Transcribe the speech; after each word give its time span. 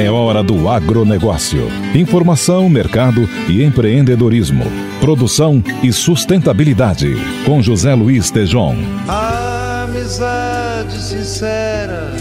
É 0.00 0.10
hora 0.10 0.42
do 0.42 0.66
agronegócio. 0.66 1.68
Informação, 1.94 2.70
mercado 2.70 3.28
e 3.46 3.62
empreendedorismo. 3.62 4.64
Produção 4.98 5.62
e 5.82 5.92
sustentabilidade. 5.92 7.16
Com 7.44 7.60
José 7.60 7.92
Luiz 7.94 8.30
Tejon. 8.30 8.76
A 9.06 9.82
amizade 9.82 10.98
sincera 10.98 12.14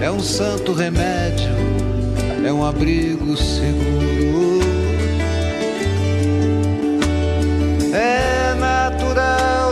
é 0.00 0.08
um 0.08 0.20
santo 0.20 0.72
remédio, 0.72 1.50
é 2.46 2.52
um 2.52 2.64
abrigo 2.64 3.36
seguro. 3.36 4.17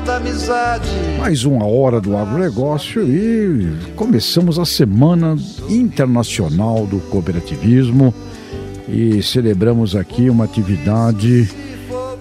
Da 0.01 0.17
amizade. 0.17 0.89
Mais 1.19 1.45
uma 1.45 1.67
hora 1.67 2.01
do 2.01 2.17
agronegócio 2.17 3.03
e 3.03 3.67
começamos 3.95 4.59
a 4.59 4.65
Semana 4.65 5.37
Internacional 5.71 6.87
do 6.87 6.99
Cooperativismo 6.99 8.13
e 8.89 9.23
celebramos 9.23 9.97
aqui 9.97 10.29
uma 10.29 10.45
atividade 10.45 11.49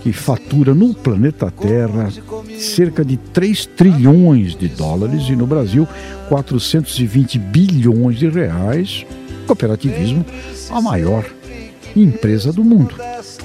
que 0.01 0.13
fatura 0.13 0.73
no 0.73 0.93
planeta 0.93 1.51
Terra 1.51 2.09
cerca 2.57 3.03
de 3.03 3.17
3 3.17 3.65
trilhões 3.65 4.55
de 4.55 4.69
dólares 4.69 5.27
e 5.27 5.35
no 5.35 5.45
Brasil 5.45 5.87
420 6.29 7.37
bilhões 7.37 8.17
de 8.17 8.29
reais. 8.29 9.05
Cooperativismo, 9.47 10.25
a 10.71 10.81
maior 10.81 11.25
empresa 11.95 12.53
do 12.53 12.63
mundo. 12.63 12.95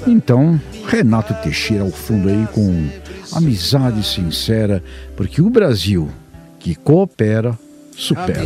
Então, 0.07 0.59
Renato 0.87 1.33
Teixeira 1.43 1.83
ao 1.83 1.91
fundo 1.91 2.29
aí 2.29 2.47
com 2.53 2.89
amizade 3.33 4.03
sincera, 4.03 4.83
porque 5.15 5.41
o 5.41 5.49
Brasil 5.49 6.09
que 6.59 6.75
coopera, 6.75 7.57
supera. 7.95 8.43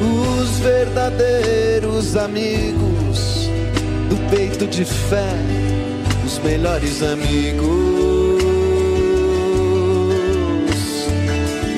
Os 0.00 0.58
verdadeiros 0.60 2.16
amigos 2.16 3.50
do 4.08 4.30
peito 4.30 4.66
de 4.66 4.84
fé, 4.84 5.34
os 6.24 6.38
melhores 6.38 7.02
amigos. 7.02 7.64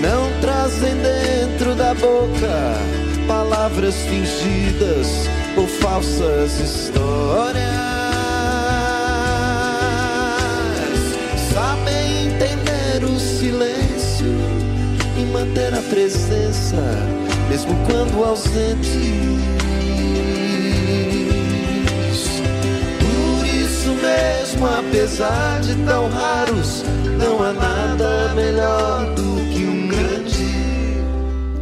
Não 0.00 0.40
trazem 0.40 0.94
dentro 0.96 1.74
da 1.74 1.92
boca 1.94 2.76
palavras 3.26 3.96
fingidas 4.02 5.28
ou 5.56 5.66
falsas 5.66 6.60
histórias. 6.60 7.95
Manter 15.26 15.74
a 15.74 15.82
presença, 15.82 16.76
mesmo 17.48 17.74
quando 17.86 18.24
ausentes. 18.24 18.90
Por 23.00 23.46
isso 23.46 23.90
mesmo, 23.90 24.66
apesar 24.66 25.60
de 25.60 25.74
tão 25.84 26.08
raros, 26.08 26.84
não 27.18 27.42
há 27.42 27.52
nada 27.52 28.34
melhor 28.34 29.14
do 29.14 29.36
que 29.52 29.64
um 29.64 29.88
grande. 29.88 31.06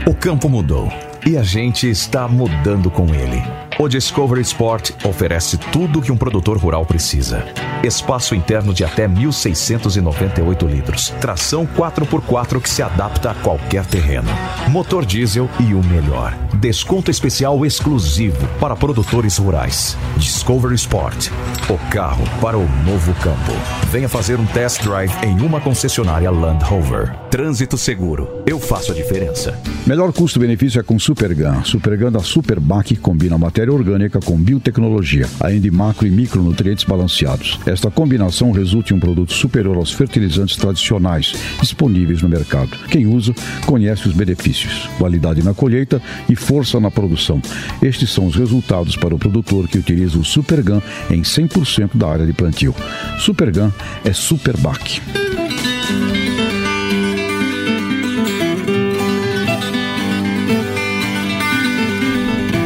O 0.07 0.15
campo 0.15 0.49
mudou 0.49 0.93
e 1.27 1.37
a 1.37 1.43
gente 1.43 1.89
está 1.89 2.29
mudando 2.29 2.91
com 2.91 3.07
ele. 3.15 3.64
O 3.77 3.89
Discovery 3.89 4.41
Sport 4.43 4.93
oferece 5.05 5.59
tudo 5.59 5.99
o 5.99 6.03
que 6.03 6.13
um 6.13 6.17
produtor 6.17 6.57
rural 6.57 6.87
precisa. 6.87 7.45
Espaço 7.83 8.35
interno 8.35 8.73
de 8.73 8.85
até 8.85 9.09
1.698 9.09 10.67
litros. 10.67 11.11
Tração 11.21 11.67
4x4 11.67 12.61
que 12.61 12.71
se 12.71 12.83
adapta 12.83 13.33
a 13.33 13.35
qualquer 13.35 13.85
terreno. 13.85 14.29
Motor 14.71 15.05
diesel 15.05 15.51
e 15.59 15.75
o 15.75 15.83
melhor. 15.83 16.33
Desconto 16.55 17.11
especial 17.11 17.67
exclusivo 17.67 18.47
para 18.61 18.77
produtores 18.77 19.39
rurais. 19.39 19.97
Discovery 20.17 20.77
Sport. 20.77 21.31
O 21.69 21.77
carro 21.91 22.25
para 22.41 22.57
o 22.57 22.67
novo 22.87 23.13
campo. 23.15 23.53
Venha 23.91 24.09
fazer 24.09 24.39
um 24.39 24.47
test 24.47 24.83
drive 24.83 25.13
em 25.25 25.41
uma 25.41 25.61
concessionária 25.61 26.31
Land 26.31 26.65
Rover. 26.65 27.13
Trânsito 27.29 27.77
seguro. 27.77 28.43
Eu 28.47 28.61
faço 28.61 28.93
a 28.93 28.95
diferença. 28.95 29.61
Melhor 29.85 30.13
custo-benefício 30.13 30.81
é 30.81 30.83
com 30.83 30.99
Supergan. 30.99 31.65
Supergan 31.65 32.13
da 32.13 32.21
Superbac 32.21 32.97
combina 32.97 33.37
matéria 33.37 33.64
orgânica 33.73 34.21
com 34.21 34.37
biotecnologia, 34.37 35.29
além 35.41 35.61
de 35.61 35.71
macro 35.71 36.07
e 36.07 36.11
micronutrientes 36.11 36.85
balanceados. 36.85 37.59
Esta 37.67 37.91
combinação 37.91 38.51
resulta 38.53 38.93
em 38.93 38.97
um 38.97 39.01
produto 39.01 39.33
superior 39.33 39.77
aos 39.77 39.93
fertilizantes 39.93 40.57
tradicionais 40.57 41.35
disponíveis 41.61 42.23
no 42.23 42.29
mercado. 42.29 42.77
Quem 42.89 43.07
usa 43.07 43.35
conhece 43.67 44.09
os 44.09 44.15
benefícios: 44.15 44.89
qualidade 44.99 45.43
na 45.43 45.55
colheita 45.55 46.01
e 46.29 46.37
força 46.37 46.81
na 46.81 46.91
produção. 46.91 47.41
Estes 47.83 48.11
são 48.11 48.27
os 48.27 48.37
resultados 48.37 48.97
para 48.97 49.15
o 49.15 49.19
produtor 49.19 49.69
que 49.69 49.79
utiliza 49.79 50.19
o 50.19 50.25
Supergan 50.25 50.81
em 51.11 51.23
100% 51.23 51.91
da 51.95 52.09
área 52.09 52.27
de 52.27 52.33
plantio. 52.33 52.75
Supergan 53.19 53.73
é 54.05 54.13
Superbac. 54.13 55.01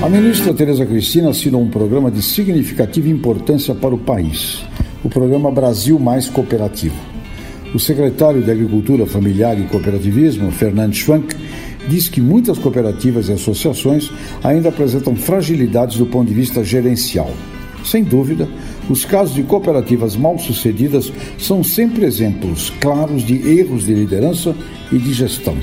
A 0.01 0.09
ministra 0.09 0.55
Tereza 0.55 0.87
Cristina 0.87 1.31
assinou 1.31 1.61
um 1.61 1.69
programa 1.69 2.09
de 2.09 2.23
significativa 2.23 3.09
importância 3.09 3.75
para 3.75 3.93
o 3.93 3.99
país, 3.99 4.63
o 5.03 5.09
programa 5.09 5.51
Brasil 5.51 5.99
Mais 5.99 6.29
Cooperativo. 6.29 6.95
O 7.75 7.81
secretário 7.81 8.41
de 8.41 8.49
Agricultura 8.49 9.07
Familiar 9.07 9.59
e 9.59 9.65
Cooperativismo, 9.65 10.53
Fernando 10.53 10.95
Schwank, 10.95 11.35
diz 11.89 12.09
que 12.09 12.21
muitas 12.21 12.57
cooperativas 12.59 13.29
e 13.29 13.33
associações 13.33 14.09
ainda 14.43 14.69
apresentam 14.69 15.17
fragilidades 15.17 15.99
do 15.99 16.07
ponto 16.07 16.29
de 16.29 16.35
vista 16.35 16.63
gerencial. 16.63 17.31
Sem 17.85 18.05
dúvida, 18.05 18.49
os 18.89 19.05
casos 19.05 19.35
de 19.35 19.43
cooperativas 19.43 20.15
mal 20.15 20.39
sucedidas 20.39 21.13
são 21.39 21.65
sempre 21.65 22.07
exemplos 22.07 22.71
claros 22.81 23.25
de 23.25 23.35
erros 23.49 23.85
de 23.85 23.95
liderança 23.95 24.55
e 24.93 24.99
de 24.99 25.13
gestão. 25.13 25.57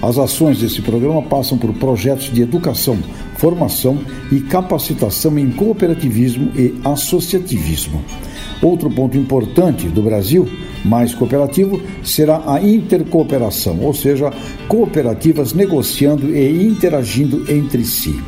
As 0.00 0.18
ações 0.18 0.60
desse 0.60 0.80
programa 0.80 1.22
passam 1.22 1.58
por 1.58 1.72
projetos 1.74 2.32
de 2.32 2.42
educação, 2.42 2.98
formação 3.36 3.98
e 4.30 4.40
capacitação 4.40 5.38
em 5.38 5.50
cooperativismo 5.50 6.50
e 6.54 6.74
associativismo. 6.84 8.02
Outro 8.62 8.90
ponto 8.90 9.16
importante 9.16 9.88
do 9.88 10.02
Brasil, 10.02 10.48
mais 10.84 11.14
cooperativo, 11.14 11.80
será 12.02 12.42
a 12.46 12.60
intercooperação, 12.60 13.80
ou 13.80 13.92
seja, 13.92 14.32
cooperativas 14.68 15.52
negociando 15.52 16.34
e 16.34 16.66
interagindo 16.66 17.44
entre 17.52 17.84
si. 17.84 18.18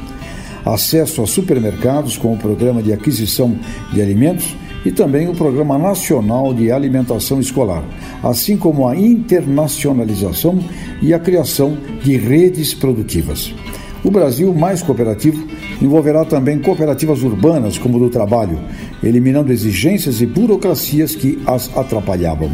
Acesso 0.65 1.23
a 1.23 1.27
supermercados 1.27 2.19
com 2.19 2.35
o 2.35 2.37
programa 2.37 2.83
de 2.83 2.93
aquisição 2.93 3.57
de 3.93 4.03
alimentos 4.03 4.55
e 4.85 4.93
também 4.93 5.29
o 5.29 5.35
Programa 5.35 5.79
Nacional 5.79 6.53
de 6.53 6.71
Alimentação 6.71 7.41
Escolar, 7.41 7.83
assim 8.23 8.57
como 8.57 8.87
a 8.87 8.97
internacionalização 8.97 10.59
e 11.01 11.13
a 11.15 11.19
criação 11.19 11.77
de 12.03 12.17
redes 12.17 12.75
produtivas. 12.75 13.53
O 14.05 14.11
Brasil 14.11 14.55
mais 14.55 14.81
cooperativo 14.81 15.45
envolverá 15.83 16.25
também 16.25 16.59
cooperativas 16.61 17.23
urbanas, 17.23 17.79
como 17.79 17.99
do 17.99 18.09
trabalho, 18.09 18.59
eliminando 19.03 19.53
exigências 19.53 20.21
e 20.21 20.27
burocracias 20.27 21.17
que 21.17 21.41
as 21.47 21.77
atrapalhavam. 21.77 22.51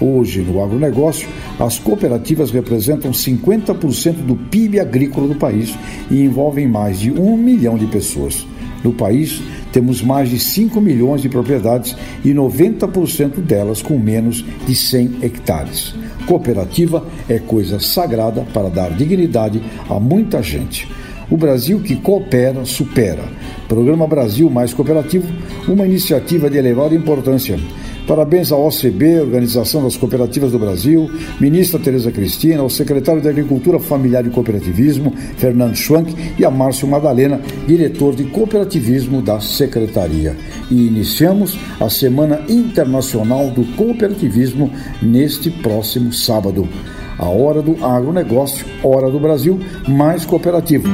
Hoje, 0.00 0.40
no 0.42 0.62
agronegócio, 0.62 1.28
as 1.58 1.78
cooperativas 1.78 2.50
representam 2.50 3.12
50% 3.12 4.14
do 4.26 4.36
PIB 4.36 4.80
agrícola 4.80 5.28
do 5.28 5.36
país 5.36 5.74
e 6.10 6.22
envolvem 6.22 6.68
mais 6.68 6.98
de 6.98 7.10
um 7.10 7.36
milhão 7.36 7.78
de 7.78 7.86
pessoas. 7.86 8.46
No 8.82 8.92
país, 8.92 9.40
temos 9.72 10.02
mais 10.02 10.28
de 10.28 10.38
5 10.38 10.80
milhões 10.80 11.22
de 11.22 11.28
propriedades 11.28 11.96
e 12.24 12.32
90% 12.32 13.40
delas 13.40 13.82
com 13.82 13.98
menos 13.98 14.44
de 14.66 14.74
100 14.74 15.18
hectares. 15.22 15.94
Cooperativa 16.26 17.04
é 17.28 17.38
coisa 17.38 17.80
sagrada 17.80 18.46
para 18.52 18.68
dar 18.68 18.90
dignidade 18.90 19.62
a 19.88 19.98
muita 19.98 20.42
gente. 20.42 20.88
O 21.30 21.36
Brasil 21.36 21.80
que 21.80 21.96
coopera, 21.96 22.64
supera. 22.64 23.24
Programa 23.66 24.06
Brasil 24.06 24.50
Mais 24.50 24.74
Cooperativo, 24.74 25.26
uma 25.66 25.86
iniciativa 25.86 26.50
de 26.50 26.58
elevada 26.58 26.94
importância 26.94 27.58
Parabéns 28.06 28.50
à 28.50 28.56
OCB, 28.56 29.20
Organização 29.20 29.84
das 29.84 29.96
Cooperativas 29.96 30.50
do 30.50 30.58
Brasil, 30.58 31.08
ministra 31.40 31.78
Tereza 31.78 32.10
Cristina, 32.10 32.60
ao 32.60 32.68
secretário 32.68 33.22
de 33.22 33.28
Agricultura 33.28 33.78
Familiar 33.78 34.26
e 34.26 34.30
Cooperativismo, 34.30 35.14
Fernando 35.36 35.76
Schwank, 35.76 36.14
e 36.36 36.44
a 36.44 36.50
Márcio 36.50 36.88
Madalena, 36.88 37.40
diretor 37.66 38.14
de 38.14 38.24
cooperativismo 38.24 39.22
da 39.22 39.38
Secretaria. 39.40 40.36
E 40.68 40.86
iniciamos 40.86 41.56
a 41.80 41.88
Semana 41.88 42.42
Internacional 42.48 43.50
do 43.50 43.64
Cooperativismo 43.76 44.70
neste 45.00 45.50
próximo 45.50 46.12
sábado. 46.12 46.68
A 47.18 47.28
hora 47.28 47.62
do 47.62 47.84
agronegócio, 47.84 48.66
hora 48.82 49.08
do 49.10 49.20
Brasil 49.20 49.60
mais 49.86 50.24
cooperativo. 50.24 50.88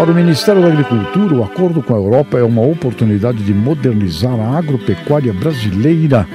Para 0.00 0.12
o 0.12 0.14
Ministério 0.14 0.62
da 0.62 0.68
Agricultura, 0.68 1.34
o 1.34 1.44
acordo 1.44 1.82
com 1.82 1.92
a 1.94 1.98
Europa 1.98 2.38
é 2.38 2.42
uma 2.42 2.62
oportunidade 2.62 3.44
de 3.44 3.52
modernizar 3.52 4.32
a 4.32 4.56
agropecuária 4.56 5.30
brasileira. 5.30 6.26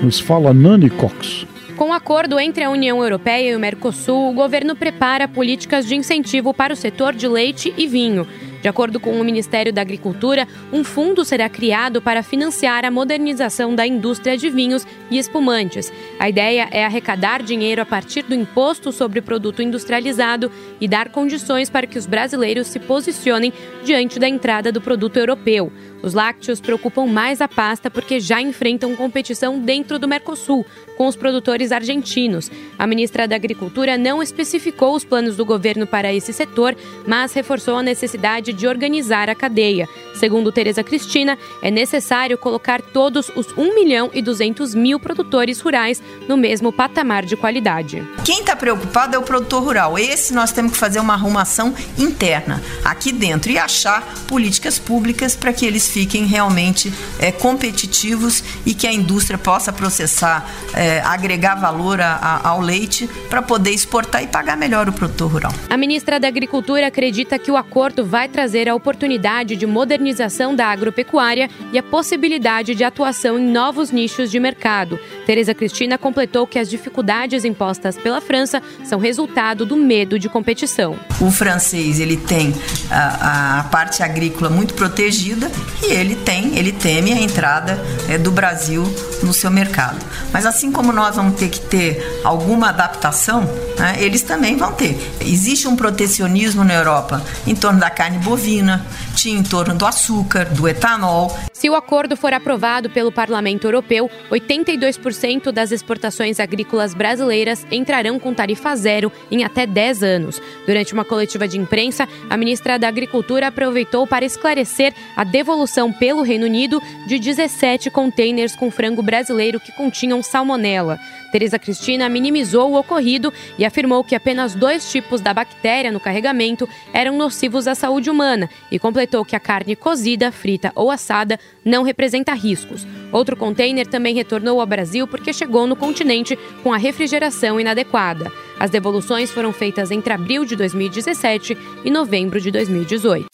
Nos 0.00 0.20
fala 0.20 0.54
Nani 0.54 0.88
Cox. 0.88 1.44
Com 1.76 1.90
o 1.90 1.92
acordo 1.92 2.38
entre 2.38 2.62
a 2.62 2.70
União 2.70 3.02
Europeia 3.02 3.50
e 3.50 3.56
o 3.56 3.58
Mercosul, 3.58 4.30
o 4.30 4.34
governo 4.34 4.76
prepara 4.76 5.26
políticas 5.26 5.84
de 5.84 5.96
incentivo 5.96 6.54
para 6.54 6.72
o 6.72 6.76
setor 6.76 7.12
de 7.12 7.26
leite 7.26 7.74
e 7.76 7.88
vinho. 7.88 8.24
De 8.60 8.68
acordo 8.68 8.98
com 8.98 9.20
o 9.20 9.24
Ministério 9.24 9.72
da 9.72 9.80
Agricultura, 9.80 10.46
um 10.72 10.82
fundo 10.82 11.24
será 11.24 11.48
criado 11.48 12.02
para 12.02 12.22
financiar 12.22 12.84
a 12.84 12.90
modernização 12.90 13.74
da 13.74 13.86
indústria 13.86 14.36
de 14.36 14.50
vinhos 14.50 14.86
e 15.10 15.18
espumantes. 15.18 15.92
A 16.18 16.28
ideia 16.28 16.68
é 16.70 16.84
arrecadar 16.84 17.42
dinheiro 17.42 17.80
a 17.80 17.86
partir 17.86 18.22
do 18.22 18.34
imposto 18.34 18.90
sobre 18.90 19.20
produto 19.20 19.62
industrializado 19.62 20.50
e 20.80 20.88
dar 20.88 21.10
condições 21.10 21.70
para 21.70 21.86
que 21.86 21.98
os 21.98 22.06
brasileiros 22.06 22.66
se 22.66 22.80
posicionem 22.80 23.52
diante 23.84 24.18
da 24.18 24.28
entrada 24.28 24.72
do 24.72 24.80
produto 24.80 25.16
europeu. 25.16 25.72
Os 26.02 26.14
lácteos 26.14 26.60
preocupam 26.60 27.06
mais 27.06 27.40
a 27.40 27.48
pasta 27.48 27.90
porque 27.90 28.20
já 28.20 28.40
enfrentam 28.40 28.94
competição 28.94 29.58
dentro 29.58 29.98
do 29.98 30.08
Mercosul, 30.08 30.64
com 30.96 31.06
os 31.06 31.16
produtores 31.16 31.70
argentinos. 31.70 32.50
A 32.78 32.86
ministra 32.86 33.26
da 33.26 33.36
Agricultura 33.36 33.96
não 33.96 34.22
especificou 34.22 34.94
os 34.94 35.04
planos 35.04 35.36
do 35.36 35.44
governo 35.44 35.86
para 35.86 36.12
esse 36.12 36.32
setor, 36.32 36.76
mas 37.06 37.32
reforçou 37.32 37.76
a 37.76 37.82
necessidade 37.82 38.52
de 38.52 38.66
organizar 38.66 39.30
a 39.30 39.34
cadeia. 39.34 39.88
Segundo 40.14 40.50
Tereza 40.50 40.82
Cristina, 40.82 41.38
é 41.62 41.70
necessário 41.70 42.36
colocar 42.36 42.82
todos 42.82 43.30
os 43.36 43.46
1 43.56 43.74
milhão 43.74 44.10
e 44.12 44.20
200 44.20 44.74
mil 44.74 44.98
produtores 44.98 45.60
rurais 45.60 46.02
no 46.26 46.36
mesmo 46.36 46.72
patamar 46.72 47.24
de 47.24 47.36
qualidade. 47.36 48.06
Quem 48.24 48.40
está 48.40 48.56
preocupado 48.56 49.14
é 49.14 49.18
o 49.18 49.22
produtor 49.22 49.62
rural. 49.62 49.98
Esse 49.98 50.34
nós 50.34 50.50
temos 50.50 50.72
que 50.72 50.78
fazer 50.78 50.98
uma 50.98 51.14
arrumação 51.14 51.74
interna 51.96 52.62
aqui 52.84 53.12
dentro 53.12 53.52
e 53.52 53.58
achar 53.58 54.02
políticas 54.26 54.78
públicas 54.78 55.36
para 55.36 55.52
que 55.52 55.64
eles 55.64 55.87
fiquem 55.90 56.26
realmente 56.26 56.92
é, 57.18 57.32
competitivos 57.32 58.42
e 58.64 58.74
que 58.74 58.86
a 58.86 58.92
indústria 58.92 59.38
possa 59.38 59.72
processar, 59.72 60.48
é, 60.74 61.00
agregar 61.00 61.54
valor 61.54 62.00
a, 62.00 62.14
a, 62.14 62.48
ao 62.48 62.60
leite 62.60 63.08
para 63.28 63.42
poder 63.42 63.70
exportar 63.70 64.22
e 64.22 64.26
pagar 64.26 64.56
melhor 64.56 64.88
o 64.88 64.92
produtor 64.92 65.30
rural. 65.30 65.52
A 65.68 65.76
ministra 65.76 66.20
da 66.20 66.28
Agricultura 66.28 66.86
acredita 66.86 67.38
que 67.38 67.50
o 67.50 67.56
acordo 67.56 68.04
vai 68.04 68.28
trazer 68.28 68.68
a 68.68 68.74
oportunidade 68.74 69.56
de 69.56 69.66
modernização 69.66 70.54
da 70.54 70.66
agropecuária 70.66 71.48
e 71.72 71.78
a 71.78 71.82
possibilidade 71.82 72.74
de 72.74 72.84
atuação 72.84 73.38
em 73.38 73.50
novos 73.50 73.90
nichos 73.90 74.30
de 74.30 74.38
mercado. 74.38 74.98
Tereza 75.26 75.54
Cristina 75.54 75.98
completou 75.98 76.46
que 76.46 76.58
as 76.58 76.68
dificuldades 76.68 77.44
impostas 77.44 77.96
pela 77.96 78.20
França 78.20 78.62
são 78.84 78.98
resultado 78.98 79.64
do 79.64 79.76
medo 79.76 80.18
de 80.18 80.28
competição. 80.28 80.96
O 81.20 81.30
francês 81.30 82.00
ele 82.00 82.16
tem 82.16 82.54
a, 82.90 83.60
a 83.60 83.64
parte 83.64 84.02
agrícola 84.02 84.50
muito 84.50 84.74
protegida 84.74 85.50
e 85.82 85.92
ele 85.92 86.16
tem, 86.16 86.58
ele 86.58 86.72
teme 86.72 87.12
a 87.12 87.20
entrada 87.20 87.78
é, 88.08 88.18
do 88.18 88.30
Brasil 88.30 88.84
no 89.22 89.32
seu 89.32 89.50
mercado. 89.50 90.04
Mas 90.32 90.44
assim 90.44 90.72
como 90.72 90.92
nós 90.92 91.16
vamos 91.16 91.38
ter 91.38 91.48
que 91.48 91.60
ter 91.60 92.20
alguma 92.24 92.68
adaptação, 92.70 93.42
né, 93.78 93.96
eles 93.98 94.22
também 94.22 94.56
vão 94.56 94.72
ter. 94.72 94.98
Existe 95.20 95.68
um 95.68 95.76
protecionismo 95.76 96.64
na 96.64 96.74
Europa 96.74 97.22
em 97.46 97.54
torno 97.54 97.78
da 97.78 97.90
carne 97.90 98.18
bovina, 98.18 98.84
em 99.26 99.42
torno 99.42 99.74
do 99.74 99.84
açúcar, 99.84 100.44
do 100.44 100.68
etanol. 100.68 101.36
Se 101.52 101.68
o 101.68 101.74
acordo 101.74 102.16
for 102.16 102.32
aprovado 102.32 102.88
pelo 102.88 103.10
Parlamento 103.10 103.66
Europeu, 103.66 104.08
82% 104.30 105.50
das 105.50 105.72
exportações 105.72 106.38
agrícolas 106.38 106.94
brasileiras 106.94 107.66
entrarão 107.68 108.20
com 108.20 108.32
tarifa 108.32 108.76
zero 108.76 109.10
em 109.28 109.42
até 109.42 109.66
10 109.66 110.02
anos. 110.04 110.40
Durante 110.64 110.92
uma 110.92 111.04
coletiva 111.04 111.48
de 111.48 111.58
imprensa, 111.58 112.08
a 112.30 112.36
ministra 112.36 112.78
da 112.78 112.86
Agricultura 112.86 113.48
aproveitou 113.48 114.06
para 114.06 114.24
esclarecer 114.24 114.94
a 115.16 115.24
devolução 115.24 115.67
pelo 115.98 116.22
Reino 116.22 116.46
Unido 116.46 116.82
de 117.06 117.18
17 117.18 117.90
contêineres 117.90 118.56
com 118.56 118.70
frango 118.70 119.02
brasileiro 119.02 119.60
que 119.60 119.72
continham 119.72 120.22
salmonela. 120.22 120.98
Tereza 121.30 121.58
Cristina 121.58 122.08
minimizou 122.08 122.72
o 122.72 122.78
ocorrido 122.78 123.32
e 123.58 123.64
afirmou 123.64 124.02
que 124.02 124.14
apenas 124.14 124.54
dois 124.54 124.90
tipos 124.90 125.20
da 125.20 125.34
bactéria 125.34 125.92
no 125.92 126.00
carregamento 126.00 126.68
eram 126.92 127.16
nocivos 127.16 127.68
à 127.68 127.74
saúde 127.74 128.08
humana 128.10 128.48
e 128.70 128.78
completou 128.78 129.24
que 129.24 129.36
a 129.36 129.40
carne 129.40 129.76
cozida, 129.76 130.32
frita 130.32 130.72
ou 130.74 130.90
assada 130.90 131.38
não 131.64 131.82
representa 131.82 132.32
riscos. 132.32 132.86
Outro 133.12 133.36
container 133.36 133.86
também 133.86 134.14
retornou 134.14 134.60
ao 134.60 134.66
Brasil 134.66 135.06
porque 135.06 135.32
chegou 135.32 135.66
no 135.66 135.76
continente 135.76 136.38
com 136.62 136.72
a 136.72 136.78
refrigeração 136.78 137.60
inadequada. 137.60 138.32
As 138.58 138.70
devoluções 138.70 139.30
foram 139.30 139.52
feitas 139.52 139.90
entre 139.90 140.12
abril 140.12 140.44
de 140.44 140.56
2017 140.56 141.56
e 141.84 141.90
novembro 141.90 142.40
de 142.40 142.50
2018. 142.50 143.28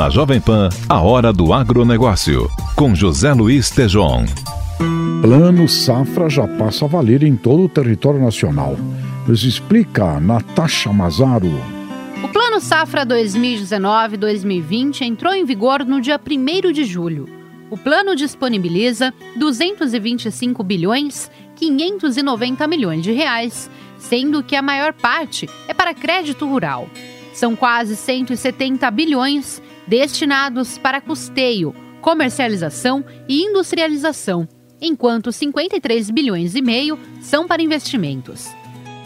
Na 0.00 0.08
Jovem 0.08 0.40
Pan, 0.40 0.70
a 0.88 1.02
hora 1.02 1.30
do 1.30 1.52
agronegócio, 1.52 2.48
com 2.74 2.94
José 2.94 3.34
Luiz 3.34 3.68
Tejon. 3.68 4.24
Plano 5.20 5.68
Safra 5.68 6.26
já 6.30 6.48
passa 6.48 6.86
a 6.86 6.88
valer 6.88 7.22
em 7.22 7.36
todo 7.36 7.64
o 7.64 7.68
território 7.68 8.18
nacional. 8.18 8.78
Nos 9.28 9.44
explica 9.44 10.18
Natasha 10.18 10.90
Mazaro. 10.90 11.52
O 12.24 12.28
Plano 12.28 12.62
Safra 12.62 13.04
2019-2020 13.04 15.02
entrou 15.02 15.34
em 15.34 15.44
vigor 15.44 15.84
no 15.84 16.00
dia 16.00 16.18
1 16.18 16.72
de 16.72 16.86
julho. 16.86 17.28
O 17.68 17.76
plano 17.76 18.16
disponibiliza 18.16 19.12
225 19.36 20.62
bilhões 20.62 21.30
590 21.56 22.66
milhões 22.66 23.02
de 23.02 23.12
reais, 23.12 23.70
sendo 23.98 24.42
que 24.42 24.56
a 24.56 24.62
maior 24.62 24.94
parte 24.94 25.46
é 25.68 25.74
para 25.74 25.92
crédito 25.92 26.46
rural. 26.46 26.88
São 27.34 27.54
quase 27.54 27.96
170 27.96 28.90
bilhões 28.90 29.60
destinados 29.90 30.78
para 30.78 31.00
custeio, 31.00 31.74
comercialização 32.00 33.04
e 33.28 33.42
industrialização, 33.42 34.48
enquanto 34.80 35.32
53 35.32 36.10
bilhões 36.10 36.54
e 36.54 36.62
meio 36.62 36.96
são 37.20 37.48
para 37.48 37.60
investimentos. 37.60 38.46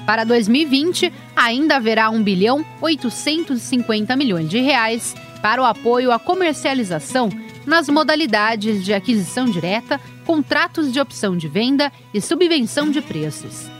Para 0.04 0.24
2020, 0.24 1.10
ainda 1.34 1.76
haverá 1.76 2.10
1 2.10 2.22
bilhão 2.22 2.62
850 2.82 4.14
milhões 4.14 4.50
de 4.50 4.60
reais 4.60 5.14
para 5.40 5.62
o 5.62 5.64
apoio 5.64 6.12
à 6.12 6.18
comercialização 6.18 7.30
nas 7.64 7.88
modalidades 7.88 8.84
de 8.84 8.92
aquisição 8.92 9.46
direta, 9.46 9.98
contratos 10.26 10.92
de 10.92 11.00
opção 11.00 11.34
de 11.34 11.48
venda 11.48 11.90
e 12.12 12.20
subvenção 12.20 12.90
de 12.90 13.00
preços. 13.00 13.70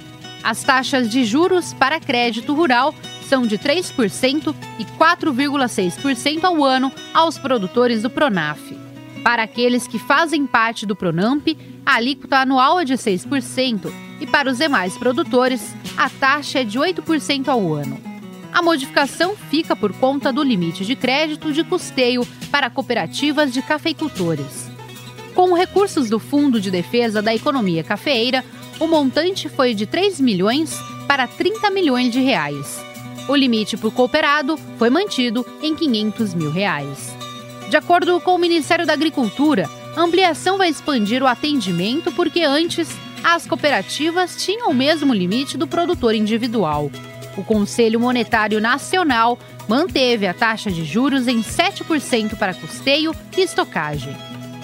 As 0.43 0.65
taxas 0.65 1.11
de 1.11 1.23
juros 1.23 1.75
para 1.75 2.01
crédito 2.01 2.55
rural 2.55 2.95
são 3.25 3.47
de 3.47 3.59
3% 3.59 4.55
e 4.79 4.85
4,6% 4.85 6.45
ao 6.45 6.65
ano 6.65 6.93
aos 7.13 7.39
produtores 7.39 8.03
do 8.03 8.11
Pronaf. 8.11 8.61
Para 9.23 9.45
aqueles 9.45 9.87
que 9.87 9.99
fazem 9.99 10.47
parte 10.47 10.85
do 10.85 10.95
Pronamp, 10.95 11.49
a 11.85 11.95
alíquota 11.95 12.39
anual 12.39 12.79
é 12.79 12.85
de 12.85 12.95
6% 12.95 13.91
e 14.21 14.27
para 14.27 14.51
os 14.51 14.59
demais 14.59 14.97
produtores, 14.97 15.75
a 15.97 16.09
taxa 16.09 16.61
é 16.61 16.65
de 16.65 16.79
8% 16.79 17.49
ao 17.49 17.73
ano. 17.73 17.99
A 18.53 18.63
modificação 18.63 19.35
fica 19.51 19.75
por 19.75 19.93
conta 19.95 20.33
do 20.33 20.43
limite 20.43 20.85
de 20.85 20.95
crédito 20.95 21.53
de 21.53 21.65
custeio 21.65 22.25
para 22.51 22.71
cooperativas 22.71 23.53
de 23.53 23.61
cafeicultores. 23.63 24.71
Com 25.35 25.55
recursos 25.55 26.09
do 26.09 26.21
Fundo 26.21 26.61
de 26.61 26.71
Defesa 26.71 27.21
da 27.21 27.35
Economia 27.35 27.83
Cafeeira, 27.83 28.45
o 28.79 28.87
montante 28.87 29.49
foi 29.49 29.75
de 29.75 29.87
3 29.87 30.21
milhões 30.21 30.79
para 31.09 31.27
30 31.27 31.71
milhões 31.71 32.13
de 32.13 32.21
reais. 32.21 32.94
O 33.29 33.35
limite 33.35 33.77
por 33.77 33.93
cooperado 33.93 34.57
foi 34.79 34.91
mantido 34.91 35.47
em 35.63 35.75
500 35.75 36.35
mil 36.35 36.51
reais. 36.51 37.15
De 37.71 37.77
acordo 37.77 38.21
com 38.21 38.35
o 38.35 38.39
Ministério 38.39 38.87
da 38.87 38.93
Agricultura, 38.93 39.69
a 39.97 40.03
ampliação 40.03 40.59
vai 40.59 40.69
expandir 40.69 41.23
o 41.23 41.27
atendimento 41.27 42.13
porque 42.13 42.43
antes 42.43 42.89
as 43.23 43.47
cooperativas 43.47 44.37
tinham 44.37 44.71
o 44.71 44.75
mesmo 44.75 45.15
limite 45.15 45.57
do 45.57 45.67
produtor 45.67 46.15
individual. 46.15 46.91
O 47.37 47.43
Conselho 47.43 47.99
Monetário 47.99 48.61
Nacional 48.61 49.39
manteve 49.67 50.27
a 50.27 50.35
taxa 50.35 50.71
de 50.71 50.85
juros 50.85 51.27
em 51.27 51.41
7% 51.41 52.37
para 52.37 52.53
custeio 52.53 53.15
e 53.37 53.41
estocagem. 53.41 54.15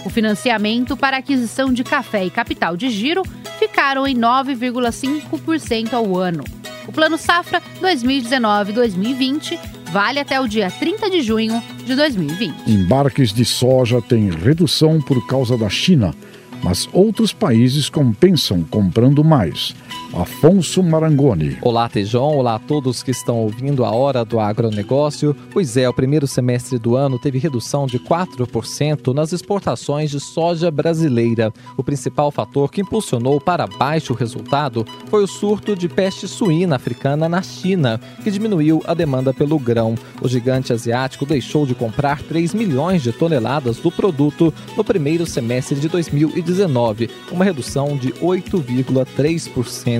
O 0.04 0.10
financiamento 0.10 0.96
para 0.96 1.16
aquisição 1.16 1.72
de 1.72 1.82
café 1.82 2.24
e 2.24 2.30
capital 2.30 2.76
de 2.76 2.90
giro 2.90 3.22
ficaram 3.58 4.06
em 4.06 4.16
9,5% 4.16 5.94
ao 5.94 6.16
ano. 6.16 6.44
O 6.86 6.92
Plano 6.92 7.18
Safra 7.18 7.62
2019-2020 7.80 9.58
vale 9.92 10.18
até 10.18 10.40
o 10.40 10.46
dia 10.46 10.70
30 10.70 11.10
de 11.10 11.22
junho 11.22 11.62
de 11.84 11.94
2020. 11.94 12.70
Embarques 12.70 13.32
de 13.32 13.44
soja 13.44 14.00
têm 14.00 14.30
redução 14.30 15.00
por 15.00 15.26
causa 15.26 15.56
da 15.56 15.68
China, 15.68 16.14
mas 16.62 16.88
outros 16.92 17.32
países 17.32 17.88
compensam 17.88 18.62
comprando 18.62 19.24
mais. 19.24 19.74
Afonso 20.12 20.82
Marangoni. 20.82 21.56
Olá, 21.62 21.88
Tejon. 21.88 22.34
Olá 22.34 22.56
a 22.56 22.58
todos 22.58 23.00
que 23.00 23.12
estão 23.12 23.38
ouvindo 23.38 23.84
a 23.84 23.92
Hora 23.92 24.24
do 24.24 24.40
Agronegócio. 24.40 25.36
Pois 25.52 25.76
é, 25.76 25.88
o 25.88 25.94
primeiro 25.94 26.26
semestre 26.26 26.78
do 26.78 26.96
ano 26.96 27.16
teve 27.16 27.38
redução 27.38 27.86
de 27.86 28.00
4% 28.00 29.14
nas 29.14 29.32
exportações 29.32 30.10
de 30.10 30.18
soja 30.18 30.68
brasileira. 30.68 31.52
O 31.76 31.84
principal 31.84 32.32
fator 32.32 32.72
que 32.72 32.80
impulsionou 32.80 33.40
para 33.40 33.68
baixo 33.68 34.12
o 34.12 34.16
resultado 34.16 34.84
foi 35.06 35.22
o 35.22 35.28
surto 35.28 35.76
de 35.76 35.88
peste 35.88 36.26
suína 36.26 36.74
africana 36.74 37.28
na 37.28 37.40
China, 37.40 38.00
que 38.24 38.32
diminuiu 38.32 38.82
a 38.86 38.94
demanda 38.94 39.32
pelo 39.32 39.60
grão. 39.60 39.94
O 40.20 40.28
gigante 40.28 40.72
asiático 40.72 41.24
deixou 41.24 41.64
de 41.64 41.74
comprar 41.74 42.20
3 42.20 42.52
milhões 42.52 43.02
de 43.02 43.12
toneladas 43.12 43.76
do 43.76 43.92
produto 43.92 44.52
no 44.76 44.82
primeiro 44.82 45.24
semestre 45.24 45.78
de 45.78 45.88
2019, 45.88 47.08
uma 47.30 47.44
redução 47.44 47.96
de 47.96 48.12
8,3%. 48.14 49.99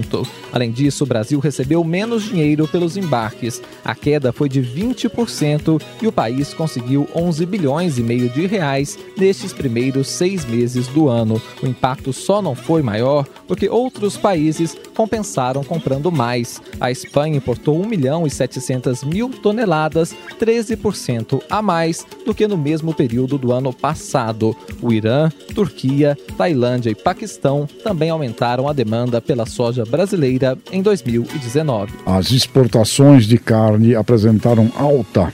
Além 0.53 0.71
disso, 0.71 1.05
o 1.05 1.07
Brasil 1.07 1.39
recebeu 1.41 1.83
menos 1.85 2.25
dinheiro 2.25 2.67
pelos 2.67 2.97
embarques. 2.97 3.63
A 3.85 3.95
queda 3.95 4.33
foi 4.33 4.49
de 4.49 4.63
20% 4.63 5.81
e 6.03 6.07
o 6.07 6.13
país 6.13 6.53
conseguiu 6.55 7.09
11 7.15 7.47
bilhões 7.47 7.99
e 7.99 8.03
meio 8.03 8.29
de 8.29 8.47
reais 8.47 8.99
nestes 9.17 9.53
primeiros 9.53 10.09
seis 10.09 10.45
meses 10.45 10.87
do 10.89 11.09
ano. 11.09 11.41
O 11.63 11.67
impacto 11.67 12.13
só 12.13 12.41
não 12.43 12.55
foi 12.55 12.83
maior 12.83 13.27
porque 13.47 13.69
outros 13.69 14.17
países 14.17 14.77
compensaram 14.95 15.65
comprando 15.65 16.11
mais. 16.13 16.61
A 16.81 16.91
Espanha 16.91 17.37
importou 17.37 17.81
1 17.81 17.87
milhão 17.87 18.27
e 18.27 18.31
700 18.31 19.05
mil 19.05 19.29
toneladas, 19.31 20.15
13% 20.39 21.43
a 21.49 21.63
mais 21.63 22.07
do 22.27 22.35
que 22.35 22.47
no 22.47 22.57
mesmo 22.57 22.93
período 22.95 23.39
do 23.39 23.53
ano 23.53 23.73
passado. 23.73 24.57
O 24.83 24.93
Irã, 24.93 25.31
Turquia, 25.55 26.17
Tailândia 26.37 26.91
e 26.91 26.95
Paquistão 26.95 27.69
também 27.83 28.11
aumentaram 28.11 28.69
a 28.69 28.73
demanda 28.73 29.21
pela 29.21 29.47
soja 29.47 29.85
brasileira 29.91 30.57
em 30.73 30.81
2019. 30.81 31.93
As 32.07 32.31
exportações 32.31 33.27
de 33.27 33.37
carne 33.37 33.95
apresentaram 33.95 34.71
alta. 34.77 35.33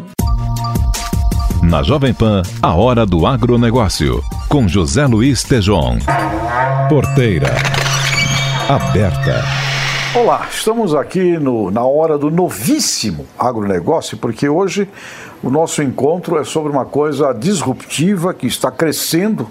Na 1.63 1.81
Jovem 1.81 2.13
Pan, 2.13 2.43
a 2.62 2.75
hora 2.75 3.03
do 3.03 3.25
agronegócio, 3.25 4.23
com 4.47 4.67
José 4.67 5.07
Luiz 5.07 5.41
Tejon. 5.41 5.97
Porteira. 6.88 7.55
Aberta. 8.69 9.73
Olá, 10.15 10.48
estamos 10.48 10.93
aqui 10.93 11.39
no, 11.39 11.72
na 11.72 11.84
hora 11.84 12.20
do 12.20 12.29
novíssimo 12.29 13.25
agronegócio, 13.36 14.15
porque 14.15 14.48
hoje 14.48 14.88
o 15.41 15.50
nosso 15.50 15.82
encontro 15.82 16.38
é 16.38 16.43
sobre 16.43 16.72
uma 16.72 16.86
coisa 16.86 17.34
disruptiva 17.34 18.32
que 18.32 18.46
está 18.46 18.70
crescendo, 18.70 19.50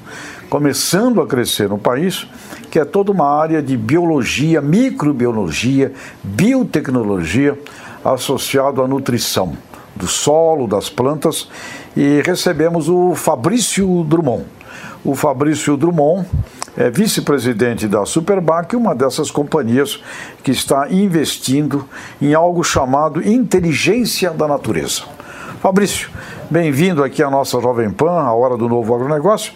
começando 0.49 1.21
a 1.21 1.27
crescer 1.27 1.69
no 1.69 1.79
país, 1.79 2.29
que 2.71 2.79
é 2.79 2.85
toda 2.85 3.11
uma 3.11 3.29
área 3.29 3.61
de 3.61 3.77
biologia, 3.77 4.61
microbiologia, 4.61 5.93
biotecnologia 6.23 7.59
associado 8.05 8.85
à 8.85 8.87
nutrição 8.87 9.57
do 9.97 10.07
solo, 10.07 10.69
das 10.69 10.89
plantas, 10.89 11.49
e 11.97 12.23
recebemos 12.25 12.89
o 12.89 13.17
Fabrício 13.17 14.05
Drummond. 14.05 14.45
O 15.05 15.17
Fabrício 15.17 15.77
Drummond 15.77 16.25
é 16.77 16.91
vice-presidente 16.91 17.87
da 17.87 18.05
Superbac, 18.07 18.75
uma 18.75 18.95
dessas 18.95 19.31
companhias 19.31 20.03
que 20.43 20.51
está 20.51 20.91
investindo 20.91 21.87
em 22.21 22.35
algo 22.35 22.65
chamado 22.65 23.27
inteligência 23.27 24.31
da 24.31 24.49
natureza. 24.49 25.03
Fabrício, 25.61 26.11
bem-vindo 26.51 27.05
aqui 27.05 27.23
à 27.23 27.31
nossa 27.31 27.61
Jovem 27.61 27.91
Pan, 27.91 28.23
a 28.23 28.33
hora 28.33 28.57
do 28.57 28.69
novo 28.69 28.95
agronegócio. 28.95 29.53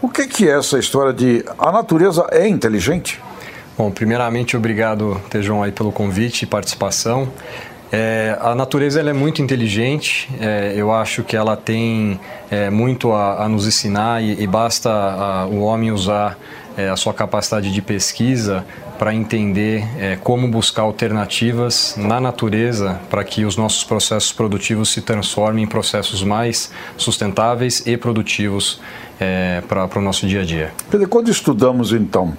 O 0.00 0.08
que, 0.08 0.48
é 0.48 0.56
essa 0.56 0.78
história 0.78 1.12
de 1.12 1.44
a 1.58 1.72
natureza 1.72 2.26
é 2.30 2.46
inteligente? 2.46 3.20
Bom, 3.76 3.90
primeiramente, 3.90 4.56
obrigado, 4.56 5.20
Tejon, 5.30 5.62
aí 5.62 5.72
pelo 5.72 5.90
convite 5.90 6.42
e 6.42 6.46
participação. 6.46 7.28
É, 7.90 8.36
a 8.40 8.54
natureza 8.54 9.00
ela 9.00 9.10
é 9.10 9.14
muito 9.14 9.40
inteligente, 9.40 10.28
é, 10.38 10.74
eu 10.76 10.92
acho 10.92 11.24
que 11.24 11.34
ela 11.34 11.56
tem 11.56 12.20
é, 12.50 12.68
muito 12.68 13.12
a, 13.12 13.44
a, 13.44 13.48
nos 13.48 13.66
ensinar 13.66 14.22
e, 14.22 14.42
e 14.42 14.46
basta 14.46 14.90
a, 14.90 15.46
o 15.46 15.60
homem 15.62 15.90
usar 15.90 16.36
é, 16.78 16.88
a 16.88 16.96
sua 16.96 17.12
capacidade 17.12 17.72
de 17.72 17.82
pesquisa 17.82 18.64
para 18.98 19.12
entender 19.12 19.84
é, 19.98 20.16
como 20.16 20.48
buscar 20.48 20.82
alternativas 20.82 21.94
na 21.96 22.20
natureza 22.20 23.00
para 23.10 23.24
que 23.24 23.44
os 23.44 23.56
nossos 23.56 23.82
processos 23.82 24.32
produtivos 24.32 24.90
se 24.90 25.02
transformem 25.02 25.64
em 25.64 25.66
processos 25.66 26.22
mais 26.22 26.70
sustentáveis 26.96 27.84
e 27.84 27.96
produtivos 27.96 28.80
é, 29.18 29.60
para 29.68 29.98
o 29.98 30.00
nosso 30.00 30.26
dia 30.26 30.42
a 30.42 30.44
dia. 30.44 30.72
Quando 31.10 31.30
estudamos 31.30 31.92
então 31.92 32.36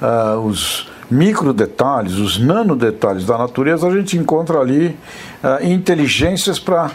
uh, 0.00 0.40
os 0.40 0.88
micro 1.10 1.52
detalhes, 1.52 2.14
os 2.14 2.38
nano 2.38 2.76
detalhes 2.76 3.24
da 3.24 3.38
natureza, 3.38 3.86
a 3.86 3.90
gente 3.90 4.16
encontra 4.16 4.58
ali 4.58 4.96
uh, 5.42 5.64
inteligências 5.64 6.58
para 6.58 6.90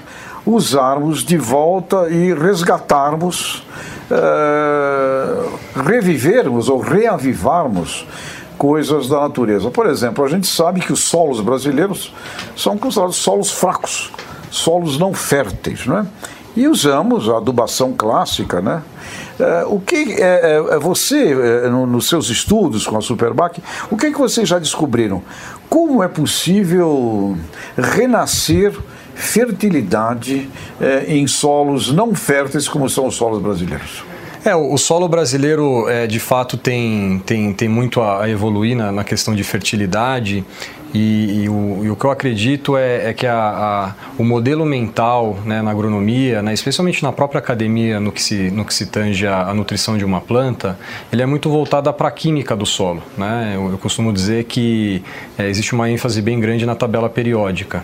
usarmos 0.46 1.24
de 1.24 1.38
volta 1.38 2.10
e 2.10 2.34
resgatarmos, 2.34 3.64
uh, 4.12 5.43
revivermos 5.84 6.70
ou 6.70 6.80
reavivarmos 6.80 8.06
coisas 8.58 9.08
da 9.08 9.20
natureza. 9.22 9.70
Por 9.70 9.88
exemplo, 9.88 10.24
a 10.24 10.28
gente 10.28 10.48
sabe 10.48 10.80
que 10.80 10.94
os 10.94 11.02
solos 11.02 11.42
brasileiros 11.42 12.14
são 12.56 12.78
considerados 12.78 13.18
solos 13.18 13.52
fracos, 13.52 14.12
solos 14.50 14.98
não 14.98 15.14
férteis, 15.14 15.86
não 15.86 16.00
é? 16.00 16.06
E 16.56 16.68
usamos 16.68 17.28
a 17.30 17.38
adubação 17.38 17.94
clássica, 17.94 18.62
né? 18.62 18.84
É, 19.40 19.66
o 19.66 19.80
que 19.80 20.14
é, 20.14 20.22
é, 20.22 20.76
é 20.76 20.80
você, 20.80 21.34
no, 21.70 21.88
nos 21.88 22.08
seus 22.08 22.30
estudos 22.30 22.86
com 22.86 22.96
a 22.98 23.02
Superbac, 23.02 23.62
o 23.90 23.98
que, 23.98 24.12
que 24.12 24.18
vocês 24.18 24.48
já 24.48 24.60
descobriram? 24.60 25.24
Como 25.68 26.04
é 26.04 26.08
possível 26.08 27.36
renascer 27.76 28.78
fertilidade 29.16 30.50
em 31.08 31.28
solos 31.28 31.92
não 31.92 32.16
férteis 32.16 32.68
como 32.68 32.90
são 32.90 33.08
os 33.08 33.16
solos 33.16 33.42
brasileiros? 33.42 34.04
É, 34.46 34.54
o 34.54 34.78
solo 34.78 35.08
brasileiro, 35.08 35.88
é, 35.88 36.06
de 36.06 36.20
fato, 36.20 36.58
tem, 36.58 37.22
tem, 37.26 37.54
tem 37.54 37.70
muito 37.70 38.02
a, 38.02 38.30
evoluir 38.30 38.76
na, 38.76 38.92
na 38.92 39.04
questão 39.04 39.34
de 39.34 39.42
fertilidade 39.44 40.44
E, 40.94 41.44
e, 41.44 41.50
o, 41.50 41.80
e 41.84 41.90
o, 41.90 41.96
que 41.96 42.06
eu 42.06 42.12
acredito 42.12 42.78
é, 42.78 43.10
é 43.10 43.14
que 43.14 43.26
a, 43.26 43.36
a, 43.36 43.96
o 44.16 44.24
modelo 44.24 44.64
mental 44.64 45.40
né, 45.44 45.60
na 45.62 45.72
agronomia, 45.72 46.44
né, 46.44 46.54
especialmente 46.54 47.02
na 47.02 47.12
própria 47.12 47.40
academia, 47.40 48.00
no 48.00 48.12
que 48.12 48.22
se, 48.22 48.52
no 48.52 48.64
que 48.64 48.74
se 48.74 48.86
tange 48.86 49.26
a 49.26 49.52
nutrição 49.56 49.98
de 49.98 50.06
uma 50.06 50.22
planta, 50.22 50.78
ele 51.12 51.24
é 51.24 51.26
muito 51.26 51.50
voltado 51.50 51.92
para 51.94 52.10
a 52.10 52.12
química 52.12 52.56
do 52.56 52.66
solo. 52.66 53.02
Né? 53.18 53.54
Eu, 53.56 53.72
eu 53.72 53.78
costumo 53.80 54.14
dizer 54.14 54.44
que 54.44 55.02
é, 55.36 55.50
existe 55.50 55.74
uma 55.74 55.90
ênfase 55.90 56.22
bem 56.22 56.40
grande 56.40 56.64
na 56.66 56.76
tabela 56.76 57.10
periódica. 57.10 57.84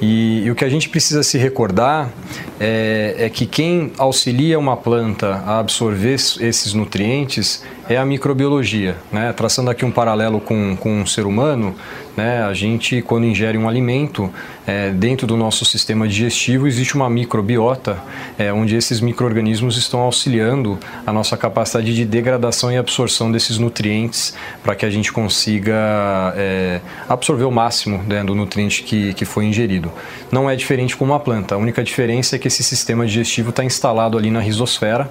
E, 0.00 0.44
e, 0.44 0.50
o 0.50 0.54
que 0.54 0.64
a 0.64 0.68
gente 0.68 0.88
precisa 0.88 1.22
se 1.22 1.36
recordar 1.36 2.10
é, 2.58 3.16
é, 3.18 3.28
que 3.28 3.44
quem 3.44 3.92
auxilia 3.98 4.58
uma 4.58 4.76
planta 4.76 5.42
a 5.46 5.58
absorver 5.58 6.14
esses 6.14 6.72
nutrientes 6.72 7.62
é 7.90 7.96
a 7.96 8.04
microbiologia. 8.04 8.96
Né? 9.10 9.32
Traçando 9.32 9.68
aqui 9.68 9.84
um 9.84 9.90
paralelo 9.90 10.40
com, 10.40 10.76
com 10.76 11.00
um 11.00 11.04
ser 11.04 11.26
humano, 11.26 11.74
né? 12.16 12.42
A 12.42 12.52
gente, 12.52 13.00
quando 13.02 13.24
ingere 13.24 13.56
um 13.56 13.68
alimento, 13.68 14.30
é, 14.66 14.90
dentro 14.90 15.26
do 15.26 15.36
nosso 15.36 15.64
sistema 15.64 16.06
digestivo 16.06 16.66
existe 16.66 16.94
uma 16.94 17.08
microbiota, 17.08 17.98
é, 18.38 18.52
onde 18.52 18.76
esses 18.76 19.00
micro-organismos 19.00 19.76
estão 19.76 20.00
auxiliando 20.00 20.78
a 21.06 21.12
nossa 21.12 21.36
capacidade 21.36 21.94
de 21.94 22.04
degradação 22.04 22.70
e 22.70 22.76
absorção 22.76 23.32
desses 23.32 23.58
nutrientes 23.58 24.34
para 24.62 24.74
que 24.74 24.84
a 24.84 24.90
gente 24.90 25.12
consiga 25.12 26.34
é, 26.36 26.80
absorver 27.08 27.44
o 27.44 27.50
máximo 27.50 28.02
né, 28.06 28.22
do 28.22 28.34
nutriente 28.34 28.82
que, 28.82 29.14
que 29.14 29.24
foi 29.24 29.46
ingerido. 29.46 29.90
Não 30.30 30.48
é 30.48 30.54
diferente 30.54 30.96
com 30.96 31.04
uma 31.04 31.18
planta, 31.18 31.54
a 31.54 31.58
única 31.58 31.82
diferença 31.82 32.36
é 32.36 32.38
que 32.38 32.48
esse 32.48 32.62
sistema 32.62 33.06
digestivo 33.06 33.50
está 33.50 33.64
instalado 33.64 34.18
ali 34.18 34.30
na 34.30 34.40
risosfera 34.40 35.10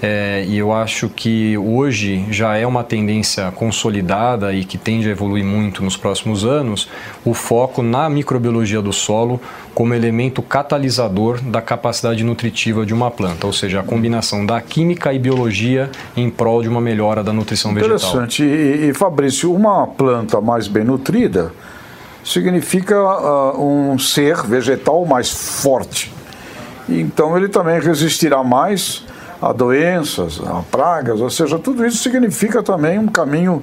é, 0.00 0.44
e 0.46 0.56
eu 0.56 0.72
acho 0.72 1.08
que 1.08 1.58
hoje 1.58 2.13
já 2.30 2.56
é 2.56 2.66
uma 2.66 2.84
tendência 2.84 3.50
consolidada 3.52 4.52
e 4.52 4.64
que 4.64 4.76
tende 4.76 5.08
a 5.08 5.12
evoluir 5.12 5.44
muito 5.44 5.82
nos 5.82 5.96
próximos 5.96 6.44
anos 6.44 6.88
o 7.24 7.32
foco 7.32 7.82
na 7.82 8.08
microbiologia 8.08 8.82
do 8.82 8.92
solo 8.92 9.40
como 9.74 9.94
elemento 9.94 10.42
catalisador 10.42 11.40
da 11.40 11.60
capacidade 11.60 12.22
nutritiva 12.22 12.86
de 12.86 12.94
uma 12.94 13.10
planta, 13.10 13.46
ou 13.46 13.52
seja, 13.52 13.80
a 13.80 13.82
combinação 13.82 14.46
da 14.46 14.60
química 14.60 15.12
e 15.12 15.18
biologia 15.18 15.90
em 16.16 16.30
prol 16.30 16.62
de 16.62 16.68
uma 16.68 16.80
melhora 16.80 17.22
da 17.22 17.32
nutrição 17.32 17.74
vegetal. 17.74 17.96
Interessante. 17.96 18.42
E, 18.42 18.90
e 18.90 18.94
Fabrício, 18.94 19.52
uma 19.52 19.86
planta 19.86 20.40
mais 20.40 20.68
bem 20.68 20.84
nutrida 20.84 21.52
significa 22.24 22.96
uh, 22.98 23.92
um 23.92 23.98
ser 23.98 24.42
vegetal 24.42 25.04
mais 25.04 25.30
forte. 25.60 26.12
Então 26.88 27.36
ele 27.36 27.48
também 27.48 27.80
resistirá 27.80 28.42
mais 28.42 29.04
a 29.44 29.52
doenças, 29.52 30.40
a 30.40 30.62
pragas, 30.70 31.20
ou 31.20 31.28
seja, 31.28 31.58
tudo 31.58 31.84
isso 31.84 31.98
significa 31.98 32.62
também 32.62 32.98
um 32.98 33.06
caminho 33.06 33.62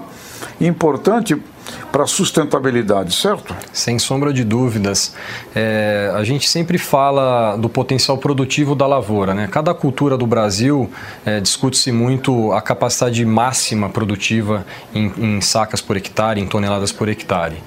importante 0.60 1.42
para 1.91 2.03
a 2.03 2.08
sustentabilidade, 2.08 3.13
certo? 3.13 3.56
Sem 3.74 4.00
sombra 4.00 4.34
de 4.34 4.44
dúvidas. 4.44 5.13
É, 5.53 6.12
a 6.15 6.24
gente 6.24 6.48
sempre 6.48 6.77
fala 6.77 7.56
do 7.58 7.68
potencial 7.70 8.18
produtivo 8.18 8.75
da 8.75 8.88
lavoura. 8.88 9.34
Né? 9.34 9.48
Cada 9.51 9.74
cultura 9.74 10.18
do 10.18 10.25
Brasil 10.25 10.89
é, 11.25 11.39
discute-se 11.39 11.91
muito 11.91 12.51
a 12.53 12.62
capacidade 12.62 13.24
máxima 13.25 13.89
produtiva 13.89 14.65
em, 14.94 15.12
em, 15.18 15.41
sacas 15.41 15.82
por 15.82 15.98
hectare, 15.98 16.39
em 16.39 16.48
toneladas 16.48 16.91
por 16.91 17.10
hectare. 17.10 17.58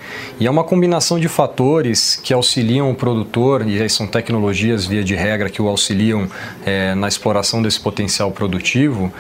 E 0.41 0.47
é 0.47 0.51
uma 0.51 0.65
combinação 0.65 1.19
de 1.19 1.29
fatores 1.29 2.17
que 2.17 2.33
auxiliam 2.33 2.91
o 2.91 2.95
produtor, 2.95 3.67
e 3.67 3.81
aí 3.81 3.91
são 3.91 4.07
tecnologias, 4.07 4.87
via 4.87 5.05
de 5.05 5.15
regra, 5.15 5.51
que 5.51 5.61
o 5.61 5.69
auxiliam 5.69 6.29
é, 6.65 6.95
na 6.95 7.09
exploração 7.09 7.63
desse 7.63 7.81
potencial 7.81 8.31
produtivo. 8.31 9.13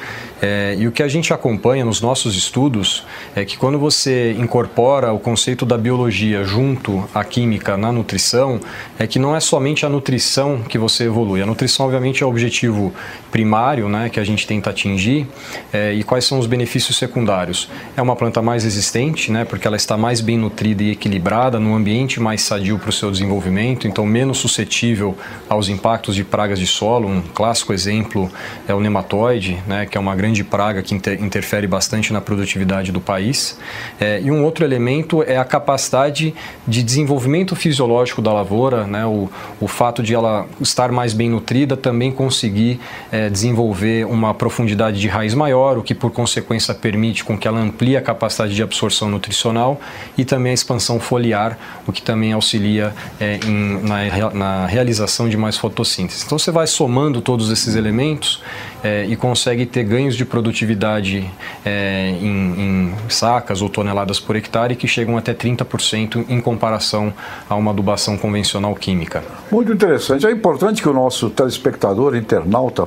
É, 0.43 0.75
e 0.79 0.87
o 0.87 0.93
que 0.93 1.03
a 1.03 1.09
gente 1.09 1.33
acompanha 1.33 1.85
nos 1.85 2.01
nossos 2.01 2.37
estudos 2.37 3.05
é 3.35 3.45
que 3.45 3.57
quando 3.57 3.79
você 3.79 4.33
incorpora 4.33 5.13
o 5.13 5.19
conceito 5.19 5.65
da 5.65 5.79
biologia 5.79 6.45
junto 6.45 7.09
à 7.15 7.25
química 7.25 7.77
na 7.77 7.93
nutrição, 7.93 8.61
é 8.99 9.07
que 9.07 9.19
não 9.19 9.35
é 9.35 9.41
somente 9.41 9.87
a 9.87 9.89
nutrição 9.89 10.63
que 10.63 10.79
você 10.79 11.05
evolui. 11.05 11.43
A 11.43 11.47
nutrição, 11.47 11.87
obviamente, 11.87 12.23
é 12.23 12.27
o 12.27 12.29
objetivo 12.29 12.93
primário 13.31 13.89
né, 13.89 14.09
que 14.09 14.21
a 14.21 14.25
gente 14.25 14.47
tenta 14.47 14.71
atingir. 14.71 15.27
É, 15.73 15.93
e 15.93 16.03
quais 16.03 16.25
são 16.25 16.39
os 16.39 16.47
benefícios 16.47 16.97
secundários? 16.97 17.69
É 17.97 18.03
uma 18.03 18.17
planta 18.17 18.41
mais 18.43 18.65
resistente, 18.65 19.33
né, 19.33 19.45
porque 19.45 19.67
ela 19.67 19.77
está 19.77 19.97
mais 19.97 20.21
bem 20.21 20.39
nutrida 20.39 20.83
e 20.83 20.91
equilibrada, 20.91 21.59
num 21.59 21.75
ambiente 21.75 22.21
mais 22.21 22.43
sadio 22.43 22.79
para 22.79 22.91
o 22.91 22.93
seu 22.93 23.11
desenvolvimento, 23.11 23.87
então 23.87 24.07
menos 24.07 24.39
suscetível 24.39 25.17
aos 25.49 25.69
impactos 25.69 26.15
de 26.15 26.25
pragas 26.25 26.59
de 26.59 26.67
solo. 26.67 27.09
Um 27.09 27.23
clássico 27.23 27.73
exemplo 27.73 28.31
é 28.69 28.75
o 28.75 28.81
nematóide, 28.81 29.63
né, 29.67 29.87
que 29.87 29.97
é 29.97 30.01
uma 30.01 30.15
grande 30.15 30.34
praga 30.43 30.83
que 30.83 30.95
inter 30.95 31.23
interfere 31.23 31.67
bastante 31.67 32.13
na 32.13 32.21
produtividade 32.21 32.91
do 32.91 33.01
país. 33.01 33.59
É, 34.01 34.21
e 34.21 34.31
um 34.31 34.43
outro 34.43 34.65
elemento 34.65 35.23
é 35.23 35.37
a 35.37 35.45
capacidade 35.45 36.35
de 36.67 36.83
desenvolvimento 36.83 37.55
fisiológico 37.55 38.23
da 38.23 38.33
lavoura, 38.33 38.87
né, 38.87 39.07
o, 39.07 39.31
o 39.61 39.69
fato 39.69 40.03
de 40.03 40.15
ela 40.15 40.47
estar 40.61 40.91
mais 40.91 41.13
bem 41.13 41.29
nutrida 41.29 41.77
também 41.77 42.11
conseguir 42.11 42.81
é, 43.13 43.29
desenvolver 43.29 44.07
uma 44.07 44.33
profundidade 44.33 44.99
de 44.99 45.09
raiz 45.09 45.35
maior, 45.35 45.79
o 45.79 45.83
que 45.83 45.95
por 45.95 46.11
consequência 46.11 46.75
permite 46.75 47.23
com 47.23 47.37
que 47.37 47.47
ela 47.47 47.61
amplie 47.61 47.97
a 47.97 48.01
capacidade 48.01 48.55
de 48.55 48.63
absorção 48.63 49.09
nutricional 49.09 49.81
e 50.17 50.25
também 50.25 50.51
a 50.51 50.55
expansão 50.55 50.99
foliar, 50.99 51.59
o 51.87 51.93
que 51.93 52.01
também 52.01 52.33
auxilia 52.33 52.95
é, 53.21 53.39
em, 53.45 53.83
na, 53.83 54.31
na 54.33 54.67
realização 54.67 55.29
de 55.29 55.37
mais 55.37 55.57
fotossíntese. 55.57 56.25
Então 56.25 56.39
você 56.39 56.51
vai 56.51 56.67
somando 56.67 57.21
todos 57.21 57.51
esses 57.51 57.77
elementos 57.77 58.43
é, 58.85 59.07
e 59.07 59.17
consegue 59.17 59.65
ter 59.65 59.83
ganhos 59.83 60.15
de 60.15 60.27
produtividade 60.27 61.29
é, 61.65 62.11
em, 62.11 62.27
em, 62.27 62.95
sacas 63.09 63.63
ou 63.63 63.71
toneladas 63.71 64.21
por 64.21 64.37
hectare 64.37 64.77
que 64.77 64.87
chegam 64.87 65.17
até 65.17 65.33
30% 65.33 66.27
em 66.29 66.39
comparação 66.39 67.13
a 67.49 67.55
uma 67.55 67.71
adubação 67.71 68.19
convencional 68.19 68.75
química. 68.75 69.25
Muito 69.51 69.73
interessante. 69.73 70.27
É 70.27 70.31
importante 70.31 70.83
que 70.83 70.89
o 70.89 70.93
nosso 70.93 71.31
telespectador, 71.31 72.15
internauta, 72.15 72.87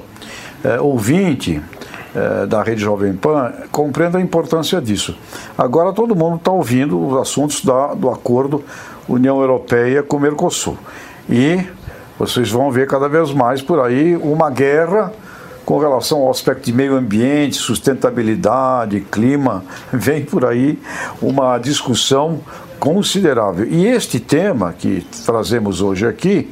é, 0.63 0.79
ouvinte, 0.79 1.59
é, 2.15 2.45
da 2.45 2.61
Rede 2.61 2.81
Jovem 2.81 3.13
Pan 3.13 3.51
compreenda 3.71 4.19
a 4.19 4.21
importância 4.21 4.79
disso. 4.79 5.17
Agora 5.57 5.91
todo 5.93 6.15
mundo 6.15 6.35
está 6.37 6.51
ouvindo 6.51 7.03
os 7.07 7.17
assuntos 7.17 7.65
da, 7.65 7.95
do 7.95 8.09
acordo 8.09 8.63
União 9.09 9.39
Europeia 9.41 10.03
com 10.03 10.17
o 10.17 10.19
Mercosul. 10.19 10.77
E 11.27 11.59
vocês 12.19 12.51
vão 12.51 12.71
ver 12.71 12.87
cada 12.87 13.09
vez 13.09 13.31
mais 13.31 13.61
por 13.63 13.79
aí 13.79 14.15
uma 14.15 14.49
guerra 14.49 15.11
com 15.67 15.79
relação 15.79 16.19
ao 16.19 16.31
aspecto 16.31 16.63
de 16.63 16.71
meio 16.71 16.95
ambiente, 16.95 17.57
sustentabilidade, 17.57 19.01
clima, 19.11 19.65
vem 19.91 20.23
por 20.23 20.45
aí 20.45 20.79
uma 21.21 21.57
discussão 21.57 22.39
considerável. 22.79 23.67
E 23.67 23.85
este 23.85 24.17
tema 24.17 24.71
que 24.71 25.05
trazemos 25.25 25.81
hoje 25.81 26.07
aqui, 26.07 26.49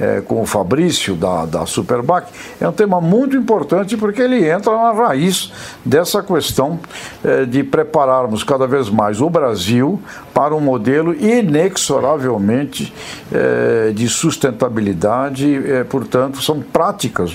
é, 0.00 0.20
com 0.22 0.40
o 0.40 0.46
Fabrício 0.46 1.14
da, 1.14 1.44
da 1.44 1.66
Superbac, 1.66 2.32
é 2.60 2.66
um 2.66 2.72
tema 2.72 3.00
muito 3.00 3.36
importante 3.36 3.96
porque 3.96 4.22
ele 4.22 4.48
entra 4.48 4.72
na 4.72 4.92
raiz 4.92 5.52
dessa 5.84 6.22
questão 6.22 6.80
é, 7.22 7.44
de 7.44 7.62
prepararmos 7.62 8.42
cada 8.42 8.66
vez 8.66 8.88
mais 8.88 9.20
o 9.20 9.28
Brasil 9.28 10.00
para 10.32 10.54
um 10.54 10.60
modelo 10.60 11.14
inexoravelmente 11.14 12.92
é, 13.30 13.92
de 13.92 14.08
sustentabilidade, 14.08 15.70
é, 15.70 15.84
portanto, 15.84 16.40
são 16.40 16.60
práticas 16.60 17.32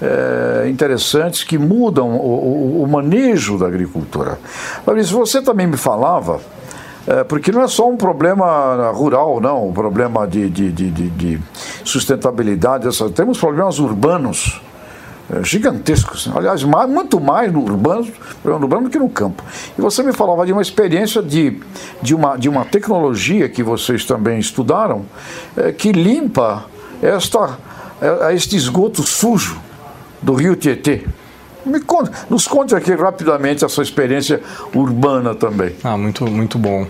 é? 0.00 0.64
é 0.64 0.68
interessantes 0.68 1.42
que 1.42 1.58
mudam 1.58 2.10
o, 2.10 2.80
o, 2.80 2.82
o 2.84 2.86
manejo 2.86 3.58
da 3.58 3.66
agricultura. 3.66 4.38
Fabrício, 4.84 5.16
você 5.16 5.42
também 5.42 5.66
me 5.66 5.76
falava 5.76 6.40
é, 7.08 7.24
porque 7.24 7.50
não 7.50 7.62
é 7.62 7.68
só 7.68 7.88
um 7.88 7.96
problema 7.96 8.90
rural, 8.90 9.40
não, 9.40 9.68
um 9.68 9.72
problema 9.72 10.26
de, 10.26 10.50
de, 10.50 10.70
de, 10.70 10.90
de 10.90 11.40
sustentabilidade. 11.82 12.86
Essa, 12.86 13.08
temos 13.08 13.38
problemas 13.38 13.78
urbanos 13.78 14.60
é, 15.30 15.42
gigantescos. 15.42 16.30
Aliás, 16.34 16.62
mais, 16.64 16.90
muito 16.90 17.18
mais 17.18 17.50
no 17.50 17.62
urbano, 17.62 18.06
no 18.44 18.52
urbano 18.52 18.82
do 18.84 18.90
que 18.90 18.98
no 18.98 19.08
campo. 19.08 19.42
E 19.78 19.80
você 19.80 20.02
me 20.02 20.12
falava 20.12 20.44
de 20.44 20.52
uma 20.52 20.60
experiência 20.60 21.22
de, 21.22 21.58
de, 22.02 22.14
uma, 22.14 22.36
de 22.36 22.46
uma 22.46 22.66
tecnologia 22.66 23.48
que 23.48 23.62
vocês 23.62 24.04
também 24.04 24.38
estudaram, 24.38 25.06
é, 25.56 25.72
que 25.72 25.92
limpa 25.92 26.66
esta, 27.00 27.58
é, 28.02 28.34
este 28.34 28.54
esgoto 28.54 29.02
sujo 29.02 29.58
do 30.20 30.34
rio 30.34 30.54
Tietê. 30.54 31.06
Me 31.68 31.80
nos 32.30 32.46
conte 32.46 32.74
aqui 32.74 32.94
rapidamente 32.94 33.64
essa 33.64 33.82
experiência 33.82 34.40
urbana 34.74 35.34
também. 35.34 35.74
Ah, 35.84 35.96
muito, 35.96 36.26
muito 36.26 36.58
bom. 36.58 36.86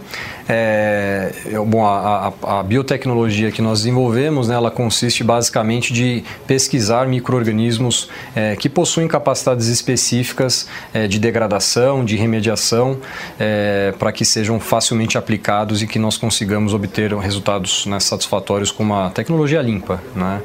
É, 0.50 1.30
bom, 1.66 1.84
a, 1.84 2.32
a, 2.42 2.60
a, 2.60 2.62
biotecnologia 2.62 3.52
que 3.52 3.60
nós 3.60 3.80
desenvolvemos, 3.80 4.48
né, 4.48 4.54
ela 4.54 4.70
consiste 4.70 5.22
basicamente 5.22 5.92
de 5.92 6.24
pesquisar 6.46 7.06
micro-organismos 7.06 8.08
é, 8.34 8.56
que 8.56 8.66
possuem 8.66 9.06
capacidades 9.06 9.66
específicas 9.66 10.66
é, 10.94 11.06
de 11.06 11.18
degradação, 11.18 12.02
de 12.02 12.16
remediação, 12.16 12.98
é, 13.38 13.92
para 13.98 14.10
que 14.10 14.24
sejam 14.24 14.58
facilmente 14.58 15.18
aplicados 15.18 15.82
e 15.82 15.86
que 15.86 15.98
nós 15.98 16.16
consigamos 16.16 16.72
obter 16.72 17.14
resultados 17.14 17.84
né, 17.84 18.00
satisfatórios 18.00 18.70
com 18.70 18.82
uma 18.82 19.10
tecnologia 19.10 19.60
limpa. 19.60 20.02
Né? 20.16 20.40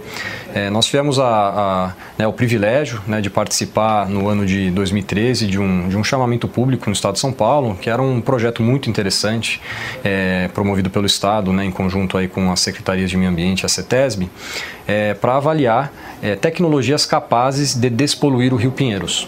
É, 0.53 0.69
nós 0.69 0.85
tivemos 0.85 1.17
a, 1.17 1.25
a, 1.25 1.93
né, 2.17 2.27
o 2.27 2.33
privilégio 2.33 3.01
né, 3.07 3.19
de 3.21 3.29
participar 3.29 4.07
no 4.07 4.27
ano 4.27 4.45
de 4.45 4.69
2013 4.71 5.47
de 5.47 5.59
um, 5.59 5.89
de 5.89 5.97
um 5.97 6.03
chamamento 6.03 6.47
público 6.47 6.85
no 6.87 6.93
Estado 6.93 7.13
de 7.13 7.19
São 7.19 7.33
Paulo, 7.33 7.75
que 7.75 7.89
era 7.89 8.01
um 8.01 8.21
projeto 8.21 8.61
muito 8.61 8.89
interessante, 8.89 9.59
é, 10.03 10.47
promovido 10.53 10.89
pelo 10.89 11.05
Estado, 11.05 11.51
né, 11.51 11.65
em 11.65 11.71
conjunto 11.71 12.17
aí 12.17 12.27
com 12.27 12.51
as 12.51 12.59
secretarias 12.59 13.09
de 13.09 13.17
Meio 13.17 13.31
Ambiente 13.31 13.65
a 13.65 13.69
CETESB, 13.69 14.29
é, 14.87 15.13
para 15.13 15.37
avaliar 15.37 15.91
é, 16.21 16.35
tecnologias 16.35 17.05
capazes 17.05 17.75
de 17.75 17.89
despoluir 17.89 18.53
o 18.53 18.57
Rio 18.57 18.71
Pinheiros. 18.71 19.27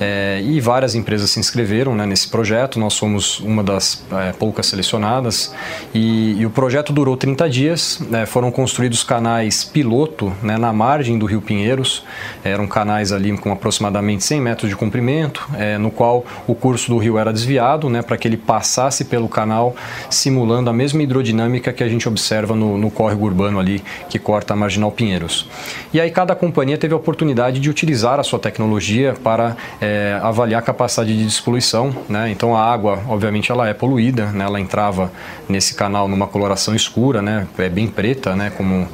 É, 0.00 0.40
e 0.42 0.60
várias 0.60 0.96
empresas 0.96 1.30
se 1.30 1.38
inscreveram 1.38 1.94
né, 1.94 2.04
nesse 2.04 2.28
projeto, 2.28 2.78
nós 2.78 2.94
somos 2.94 3.38
uma 3.40 3.62
das 3.62 4.04
é, 4.10 4.32
poucas 4.32 4.66
selecionadas. 4.66 5.54
E, 5.94 6.40
e, 6.40 6.46
o 6.46 6.50
projeto 6.50 6.92
durou 6.92 7.16
30 7.16 7.48
dias, 7.48 8.00
né, 8.10 8.26
foram 8.26 8.50
construídos 8.50 9.04
canais 9.04 9.62
piloto 9.62 10.32
né, 10.42 10.58
na 10.58 10.72
margem 10.72 11.18
do 11.18 11.26
Rio 11.26 11.40
Pinheiros, 11.40 12.04
eram 12.42 12.66
canais 12.66 13.12
ali 13.12 13.36
com 13.38 13.52
aproximadamente 13.52 14.24
100 14.24 14.40
metros 14.40 14.68
de 14.68 14.76
comprimento, 14.76 15.48
é, 15.56 15.78
no 15.78 15.90
qual 15.90 16.24
o 16.46 16.54
curso 16.54 16.90
do 16.90 16.98
rio 16.98 17.16
era 17.16 17.32
desviado 17.32 17.88
né, 17.88 18.02
para 18.02 18.16
que 18.16 18.26
ele 18.26 18.36
passasse 18.36 19.04
pelo 19.04 19.28
canal, 19.28 19.76
simulando 20.10 20.68
a 20.68 20.72
mesma 20.72 21.02
hidrodinâmica 21.02 21.72
que 21.72 21.84
a 21.84 21.88
gente 21.88 22.08
observa 22.08 22.56
no, 22.56 22.76
no 22.76 22.90
córrego 22.90 23.24
urbano 23.24 23.60
ali 23.60 23.82
que 24.08 24.18
corta 24.18 24.54
a 24.54 24.56
Marginal 24.56 24.90
Pinheiros. 24.92 25.48
E 25.92 26.00
aí 26.00 26.10
cada 26.10 26.34
companhia 26.34 26.78
teve 26.78 26.94
a 26.94 26.96
oportunidade 26.96 27.60
de 27.60 27.68
utilizar 27.68 28.20
a 28.20 28.22
sua 28.22 28.38
tecnologia 28.38 29.14
para 29.22 29.56
é, 29.80 30.18
avaliar 30.22 30.60
a 30.60 30.64
capacidade 30.64 31.16
de 31.16 31.24
despoluição. 31.24 31.94
Né? 32.08 32.30
Então 32.30 32.56
a 32.56 32.62
água, 32.62 33.00
obviamente, 33.08 33.50
ela 33.50 33.68
é 33.68 33.74
poluída, 33.74 34.26
né? 34.26 34.44
ela 34.44 34.60
entrava 34.60 35.10
nesse 35.48 35.74
canal 35.74 36.08
numa 36.08 36.26
coloração 36.26 36.74
escura, 36.74 37.20
né? 37.20 37.46
é 37.58 37.68
bem 37.68 37.88
preta, 37.88 38.36
né? 38.36 38.50
como 38.56 38.88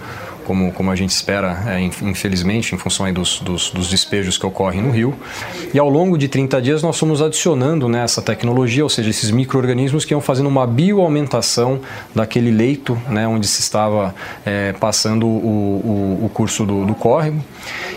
como, 0.49 0.73
como 0.73 0.91
a 0.91 0.97
gente 0.97 1.11
espera, 1.11 1.63
é, 1.67 1.79
infelizmente, 1.79 2.75
em 2.75 2.79
função 2.79 3.13
dos, 3.13 3.39
dos, 3.41 3.71
dos, 3.71 3.87
despejos 3.87 4.39
que 4.39 4.47
ocorrem 4.47 4.81
no 4.81 4.91
rio. 4.91 5.15
E 5.75 5.79
ao 5.79 5.91
longo 5.91 6.17
de 6.17 6.27
30 6.27 6.63
dias 6.63 6.83
nós 6.83 6.99
fomos 6.99 7.21
adicionando 7.21 7.87
né, 7.87 8.03
essa 8.03 8.23
tecnologia, 8.23 8.83
ou 8.83 8.89
seja, 8.89 9.11
esses 9.11 9.31
micro-organismos 9.31 10.07
que 10.07 10.15
iam 10.15 10.23
fazendo 10.23 10.47
uma 10.47 10.67
bioaumentação 10.67 11.81
daquele 12.15 12.51
leito 12.51 12.99
né, 13.11 13.29
onde 13.29 13.47
se 13.47 13.61
estava 13.61 14.15
é, 14.47 14.73
passando 14.73 15.27
o, 15.27 15.29
o, 15.29 16.25
o, 16.25 16.31
curso 16.31 16.65
do, 16.65 16.87
do 16.87 16.95
córrego. 16.95 17.45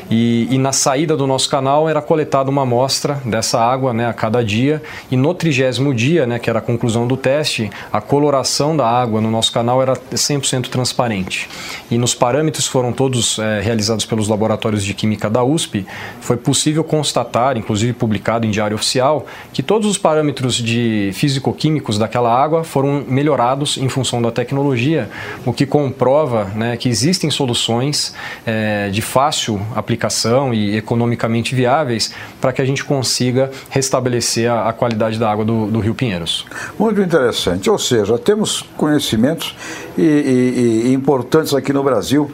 E, 0.09 0.47
e, 0.51 0.57
na 0.57 0.73
saída 0.73 1.15
do 1.15 1.25
nosso 1.25 1.49
canal 1.49 1.87
era 1.87 2.01
coletada 2.01 2.49
uma 2.49 2.63
amostra 2.63 3.21
dessa 3.23 3.59
água 3.59 3.93
né, 3.93 4.07
a 4.07 4.13
cada 4.13 4.43
dia. 4.43 4.81
E 5.09 5.15
no 5.15 5.33
trigésimo 5.33 5.93
dia, 5.93 6.25
né, 6.25 6.37
que 6.37 6.49
era 6.49 6.59
a 6.59 6.61
conclusão 6.61 7.07
do 7.07 7.15
teste, 7.15 7.69
a 7.91 8.01
coloração 8.01 8.75
da 8.75 8.85
água 8.85 9.21
no 9.21 9.31
nosso 9.31 9.51
canal 9.53 9.81
era 9.81 9.93
100% 9.93 10.67
transparente. 10.67 11.49
E 11.89 11.97
nos 11.97 12.13
parâmetros 12.13 12.67
foram 12.67 12.91
todos 12.91 13.39
é, 13.39 13.61
realizados 13.61 14.05
pelos 14.05 14.27
laboratórios 14.27 14.83
de 14.83 14.93
química 14.93 15.29
da 15.29 15.43
USP, 15.43 15.85
foi 16.19 16.35
possível 16.35 16.83
constatar, 16.83 17.57
inclusive 17.57 17.93
publicado 17.93 18.45
em 18.45 18.51
diário 18.51 18.75
oficial, 18.75 19.25
que 19.53 19.63
todos 19.63 19.89
os 19.89 19.97
parâmetros 19.97 20.55
de 20.55 21.11
físico-químicos 21.13 21.97
daquela 21.97 22.33
água 22.33 22.63
foram 22.63 23.03
melhorados 23.07 23.77
em 23.77 23.87
função 23.87 24.21
da 24.21 24.31
tecnologia, 24.31 25.09
o 25.45 25.53
que 25.53 25.65
comprova 25.65 26.45
né, 26.55 26.75
que 26.75 26.89
existem 26.89 27.29
soluções 27.29 28.13
é, 28.45 28.89
de 28.89 29.01
fácil 29.01 29.50
aplicação 29.75 30.01
aplicação 30.01 30.53
e 30.53 30.75
economicamente 30.75 31.53
viáveis 31.53 32.13
para 32.39 32.51
que 32.51 32.61
a 32.61 32.65
gente 32.65 32.83
consiga 32.83 33.51
restabelecer 33.69 34.51
a, 34.51 34.69
a 34.69 34.73
qualidade 34.73 35.19
da 35.19 35.31
água 35.31 35.45
do, 35.45 35.67
do, 35.67 35.79
Rio 35.79 35.93
Pinheiros. 35.93 36.45
Muito 36.77 37.01
interessante. 37.01 37.69
Ou 37.69 37.77
seja, 37.77 38.17
temos 38.17 38.63
conhecimentos 38.77 39.55
e, 39.97 40.01
e, 40.01 40.87
e 40.87 40.93
importantes 40.93 41.53
aqui 41.53 41.71
no 41.71 41.83
Brasil. 41.83 42.31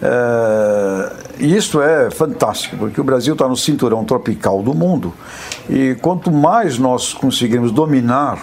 É, 0.00 1.12
e 1.40 1.56
isso 1.56 1.80
é 1.82 2.10
fantástico, 2.10 2.76
porque 2.76 3.00
o 3.00 3.04
Brasil 3.04 3.32
está 3.32 3.48
no 3.48 3.56
cinturão 3.56 4.04
tropical 4.04 4.62
do 4.62 4.74
mundo. 4.74 5.12
E 5.68 5.96
quanto 6.00 6.30
mais 6.30 6.78
nós 6.78 7.12
conseguirmos 7.12 7.72
dominar 7.72 8.38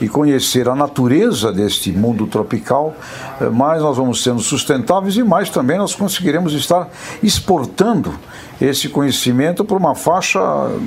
e 0.00 0.08
conhecer 0.08 0.68
a 0.68 0.74
natureza 0.74 1.52
deste 1.52 1.92
mundo 1.92 2.26
tropical, 2.26 2.94
eh, 3.40 3.48
mais 3.48 3.82
nós 3.82 3.96
vamos 3.96 4.22
sendo 4.22 4.40
sustentáveis 4.40 5.16
e 5.16 5.22
mais 5.22 5.50
também 5.50 5.78
nós 5.78 5.94
conseguiremos 5.94 6.52
estar 6.52 6.88
exportando 7.22 8.14
esse 8.60 8.88
conhecimento 8.88 9.64
para 9.64 9.76
uma 9.76 9.94
faixa 9.94 10.40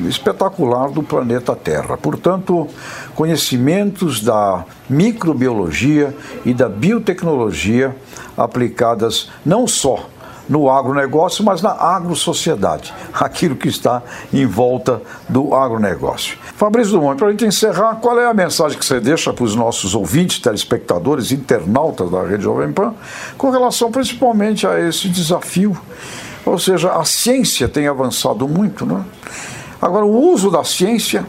espetacular 0.07 0.89
do 0.91 1.01
planeta 1.01 1.55
Terra. 1.55 1.97
Portanto, 1.97 2.67
conhecimentos 3.15 4.21
da 4.21 4.65
microbiologia 4.89 6.15
e 6.45 6.53
da 6.53 6.67
biotecnologia 6.67 7.95
aplicadas 8.37 9.29
não 9.45 9.67
só 9.67 10.05
no 10.51 10.69
agronegócio, 10.69 11.45
mas 11.45 11.61
na 11.61 11.71
agrosociedade, 11.71 12.93
aquilo 13.13 13.55
que 13.55 13.69
está 13.69 14.03
em 14.33 14.45
volta 14.45 15.01
do 15.29 15.55
agronegócio. 15.55 16.37
Fabrício 16.57 16.91
Dumont, 16.91 17.17
para 17.17 17.29
a 17.29 17.31
gente 17.31 17.45
encerrar, 17.45 17.95
qual 17.95 18.19
é 18.19 18.25
a 18.25 18.33
mensagem 18.33 18.77
que 18.77 18.85
você 18.85 18.99
deixa 18.99 19.31
para 19.31 19.45
os 19.45 19.55
nossos 19.55 19.95
ouvintes, 19.95 20.39
telespectadores, 20.39 21.31
internautas 21.31 22.11
da 22.11 22.23
Rede 22.23 22.43
Jovem 22.43 22.73
Pan, 22.73 22.93
com 23.37 23.49
relação 23.49 23.89
principalmente 23.89 24.67
a 24.67 24.77
esse 24.77 25.07
desafio? 25.07 25.75
Ou 26.45 26.59
seja, 26.59 26.91
a 26.91 27.05
ciência 27.05 27.69
tem 27.69 27.87
avançado 27.87 28.45
muito, 28.45 28.85
né? 28.85 29.05
Agora, 29.81 30.05
o 30.05 30.33
uso 30.33 30.51
da 30.51 30.65
ciência 30.65 31.25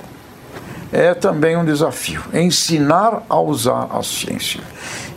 é 0.92 1.14
também 1.14 1.56
um 1.56 1.64
desafio. 1.64 2.22
Ensinar 2.34 3.22
a 3.28 3.38
usar 3.38 3.86
a 3.92 4.02
ciência. 4.02 4.60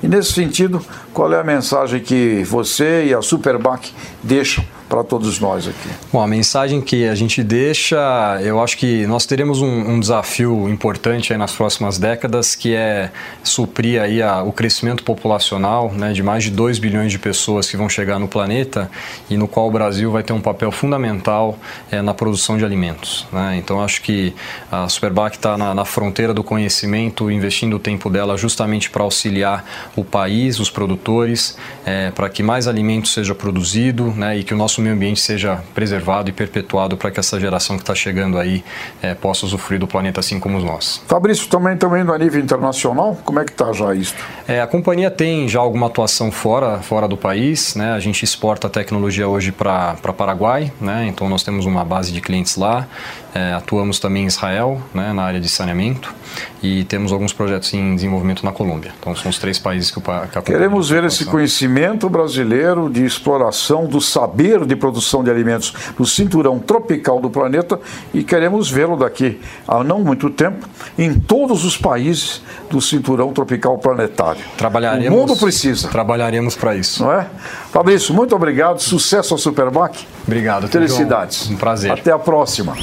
E 0.06 0.08
nesse 0.08 0.34
sentido, 0.34 0.86
qual 1.12 1.34
é 1.34 1.40
a 1.40 1.44
mensagem 1.44 2.00
que 2.00 2.44
você 2.44 3.06
e 3.06 3.14
a 3.16 3.24
Superbac 3.24 3.92
deixam 4.22 4.64
para 4.88 5.04
todos 5.04 5.40
nós 5.40 5.68
aqui? 5.68 5.90
Bom, 6.12 6.22
a 6.22 6.28
mensagem 6.28 6.82
que 6.82 7.08
a 7.08 7.16
gente 7.16 7.44
deixa, 7.44 8.40
eu 8.42 8.62
acho 8.62 8.78
que 8.78 9.06
nós 9.08 9.26
teremos 9.26 9.62
um, 9.62 9.92
um 9.92 10.00
desafio 10.00 10.70
importante 10.70 11.36
nas 11.36 11.52
próximas 11.52 11.98
décadas, 11.98 12.56
que 12.56 12.74
é 12.74 13.12
suprir 13.44 14.02
aí 14.02 14.22
a, 14.22 14.44
o 14.44 14.52
crescimento 14.52 15.04
populacional 15.04 15.92
né, 15.92 16.14
de 16.14 16.24
mais 16.24 16.44
de 16.44 16.52
2 16.52 16.80
bilhões 16.80 17.12
de 17.12 17.20
pessoas 17.20 17.70
que 17.70 17.76
vão 17.76 17.90
chegar 17.90 18.20
no 18.20 18.28
planeta 18.28 18.90
e 19.30 19.38
no 19.38 19.48
qual 19.48 19.68
o 19.68 19.72
Brasil 19.72 20.12
vai 20.12 20.24
ter 20.24 20.34
um 20.34 20.42
papel 20.42 20.72
fundamental 20.72 21.58
é, 21.92 22.02
na 22.02 22.14
produção 22.14 22.58
de 22.58 22.66
alimentos. 22.66 23.26
Né? 23.32 23.58
Então, 23.58 23.82
acho 23.82 24.02
que 24.02 24.34
a 24.72 24.88
Superbac 24.88 25.36
está 25.36 25.58
na, 25.58 25.74
na 25.74 25.86
fronteira 25.86 26.34
do 26.34 26.44
conhecimento, 26.44 27.30
investindo 27.32 27.76
o 27.76 27.80
tempo 27.80 28.10
dela 28.10 28.38
justamente 28.38 28.90
para 28.90 29.04
auxiliar 29.04 29.66
o 29.96 30.04
país, 30.04 30.60
os 30.60 30.70
produtores, 30.70 31.58
é, 31.86 32.12
para 32.12 32.30
que 32.30 32.44
mais 32.44 32.68
alimento 32.68 33.08
seja 33.08 33.34
produzido 33.34 34.12
né, 34.12 34.38
e 34.38 34.44
que 34.44 34.54
o 34.54 34.58
nosso 34.58 34.75
nosso 34.76 34.82
meio 34.82 34.96
ambiente 34.96 35.22
seja 35.22 35.64
preservado 35.74 36.30
e 36.30 36.34
perpetuado 36.34 36.98
para 36.98 37.10
que 37.10 37.20
essa 37.20 37.40
geração 37.40 37.78
que 37.78 37.84
está 37.84 37.96
chegando 37.96 38.38
aí 38.38 38.64
é, 39.02 39.14
possa 39.14 39.46
usufruir 39.46 39.80
do 39.80 39.88
planeta 39.88 40.20
assim 40.20 40.40
como 40.40 40.60
nós. 40.60 41.02
Fabrício, 41.08 41.48
também 41.48 41.78
também 41.78 42.04
no 42.04 42.16
nível 42.18 42.42
internacional, 42.42 43.18
como 43.24 43.40
é 43.40 43.46
que 43.46 43.52
está 43.52 43.72
já 43.72 43.94
isso? 43.94 44.14
É, 44.48 44.62
a 44.62 44.68
companhia 44.68 45.10
tem 45.10 45.48
já 45.48 45.60
alguma 45.60 45.88
atuação 45.88 46.32
fora, 46.32 46.80
fora 46.80 47.08
do 47.08 47.16
país, 47.16 47.76
né? 47.76 47.94
A 47.94 48.00
gente 48.00 48.24
exporta 48.24 48.68
a 48.68 48.70
tecnologia 48.70 49.28
hoje 49.28 49.52
para 49.52 49.96
Paraguai, 50.18 50.72
né? 50.82 51.06
Então 51.08 51.30
nós 51.30 51.44
temos 51.44 51.66
uma 51.66 51.86
base 51.86 52.12
de 52.12 52.20
clientes 52.20 52.58
lá. 52.58 52.88
É, 53.36 53.52
atuamos 53.52 54.00
também 54.00 54.24
em 54.24 54.28
Israel, 54.28 54.82
né, 54.94 55.12
na 55.12 55.22
área 55.22 55.42
de 55.42 55.50
saneamento, 55.50 56.16
e 56.64 56.86
temos 56.86 57.12
alguns 57.12 57.34
projetos 57.34 57.74
em 57.74 57.94
desenvolvimento 57.94 58.46
na 58.46 58.54
Colômbia. 58.54 58.94
Então, 58.98 59.14
são 59.14 59.30
os 59.30 59.38
três 59.38 59.60
países 59.60 59.92
que, 59.92 60.00
o, 60.00 60.02
que 60.02 60.38
a 60.38 60.42
Queremos 60.42 60.90
ver 60.90 61.04
esse 61.04 61.26
conhecimento 61.26 62.08
brasileiro 62.08 62.90
de 62.90 63.04
exploração 63.04 63.88
do 63.88 64.00
saber 64.00 64.66
de 64.66 64.74
produção 64.74 65.22
de 65.22 65.30
alimentos 65.30 65.74
no 66.00 66.06
cinturão 66.06 66.60
tropical 66.60 67.20
do 67.20 67.30
planeta 67.30 67.78
e 68.14 68.24
queremos 68.24 68.72
vê-lo 68.72 68.96
daqui 68.96 69.38
a 69.68 69.84
não 69.84 70.00
muito 70.00 70.30
tempo 70.30 70.66
em 70.98 71.20
todos 71.20 71.66
os 71.66 71.76
países 71.76 72.42
do 72.70 72.80
cinturão 72.80 73.34
tropical 73.34 73.78
planetário. 73.78 74.42
Trabalharemos, 74.58 75.10
o 75.10 75.12
mundo 75.12 75.36
precisa. 75.36 75.90
Trabalharemos 75.90 76.56
para 76.56 76.74
isso. 76.74 77.04
Não 77.04 77.12
é? 77.12 77.28
Fabrício, 77.74 78.14
muito 78.14 78.34
obrigado. 78.34 78.80
Sucesso 78.80 79.34
ao 79.34 79.38
Superbac. 79.38 80.08
Obrigado. 80.26 80.70
Felicidades. 80.70 81.50
Um 81.50 81.58
prazer. 81.58 81.92
Até 81.92 82.14
a 82.14 82.18
próxima. 82.18 82.78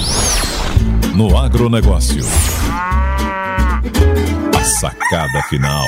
No 1.16 1.36
agronegócio. 1.36 2.24
A 4.56 4.64
sacada 4.64 5.42
final. 5.50 5.86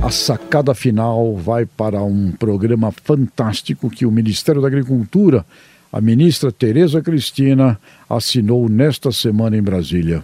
A 0.00 0.10
sacada 0.10 0.72
final 0.72 1.34
vai 1.36 1.66
para 1.66 2.00
um 2.02 2.30
programa 2.30 2.92
fantástico 2.92 3.90
que 3.90 4.06
o 4.06 4.10
Ministério 4.10 4.62
da 4.62 4.68
Agricultura, 4.68 5.44
a 5.92 6.00
ministra 6.00 6.52
Tereza 6.52 7.02
Cristina, 7.02 7.76
assinou 8.08 8.68
nesta 8.68 9.10
semana 9.10 9.56
em 9.56 9.62
Brasília. 9.62 10.22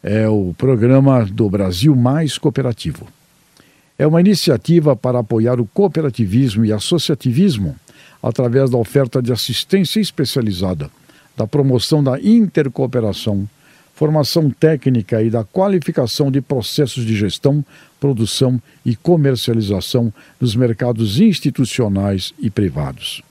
É 0.00 0.28
o 0.28 0.54
programa 0.56 1.24
do 1.24 1.50
Brasil 1.50 1.96
Mais 1.96 2.38
Cooperativo. 2.38 3.08
É 3.98 4.06
uma 4.06 4.20
iniciativa 4.20 4.94
para 4.94 5.18
apoiar 5.18 5.60
o 5.60 5.66
cooperativismo 5.66 6.64
e 6.64 6.72
associativismo 6.72 7.74
através 8.22 8.70
da 8.70 8.78
oferta 8.78 9.20
de 9.20 9.32
assistência 9.32 9.98
especializada, 10.00 10.88
da 11.36 11.46
promoção 11.46 12.02
da 12.02 12.20
intercooperação, 12.20 13.48
formação 13.94 14.50
técnica 14.50 15.22
e 15.22 15.30
da 15.30 15.44
qualificação 15.44 16.30
de 16.30 16.40
processos 16.40 17.04
de 17.04 17.16
gestão, 17.16 17.64
produção 18.00 18.60
e 18.84 18.96
comercialização 18.96 20.12
nos 20.40 20.54
mercados 20.54 21.20
institucionais 21.20 22.34
e 22.38 22.50
privados. 22.50 23.22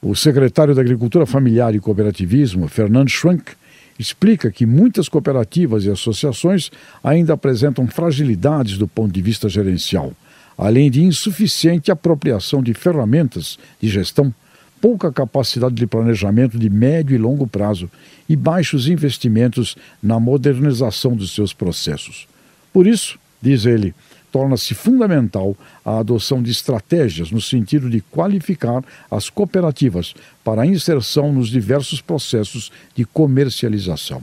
O 0.00 0.14
secretário 0.14 0.74
da 0.74 0.80
Agricultura 0.80 1.26
Familiar 1.26 1.74
e 1.74 1.80
Cooperativismo, 1.80 2.68
Fernando 2.68 3.08
Schwank, 3.08 3.52
explica 3.98 4.50
que 4.50 4.64
muitas 4.64 5.08
cooperativas 5.08 5.84
e 5.84 5.90
associações 5.90 6.70
ainda 7.02 7.32
apresentam 7.32 7.86
fragilidades 7.88 8.78
do 8.78 8.86
ponto 8.86 9.12
de 9.12 9.20
vista 9.20 9.48
gerencial, 9.48 10.12
além 10.56 10.88
de 10.90 11.02
insuficiente 11.02 11.90
apropriação 11.90 12.62
de 12.62 12.72
ferramentas 12.74 13.58
de 13.80 13.88
gestão, 13.88 14.32
pouca 14.80 15.12
capacidade 15.12 15.74
de 15.74 15.86
planejamento 15.86 16.58
de 16.58 16.70
médio 16.70 17.14
e 17.14 17.18
longo 17.18 17.46
prazo 17.46 17.90
e 18.28 18.36
baixos 18.36 18.88
investimentos 18.88 19.76
na 20.02 20.18
modernização 20.20 21.16
dos 21.16 21.34
seus 21.34 21.52
processos. 21.52 22.26
Por 22.72 22.86
isso, 22.86 23.18
diz 23.40 23.66
ele, 23.66 23.94
torna-se 24.30 24.74
fundamental 24.74 25.56
a 25.84 25.98
adoção 25.98 26.42
de 26.42 26.50
estratégias 26.50 27.30
no 27.30 27.40
sentido 27.40 27.88
de 27.88 28.00
qualificar 28.00 28.84
as 29.10 29.30
cooperativas 29.30 30.14
para 30.44 30.62
a 30.62 30.66
inserção 30.66 31.32
nos 31.32 31.48
diversos 31.48 32.00
processos 32.00 32.70
de 32.94 33.04
comercialização. 33.04 34.22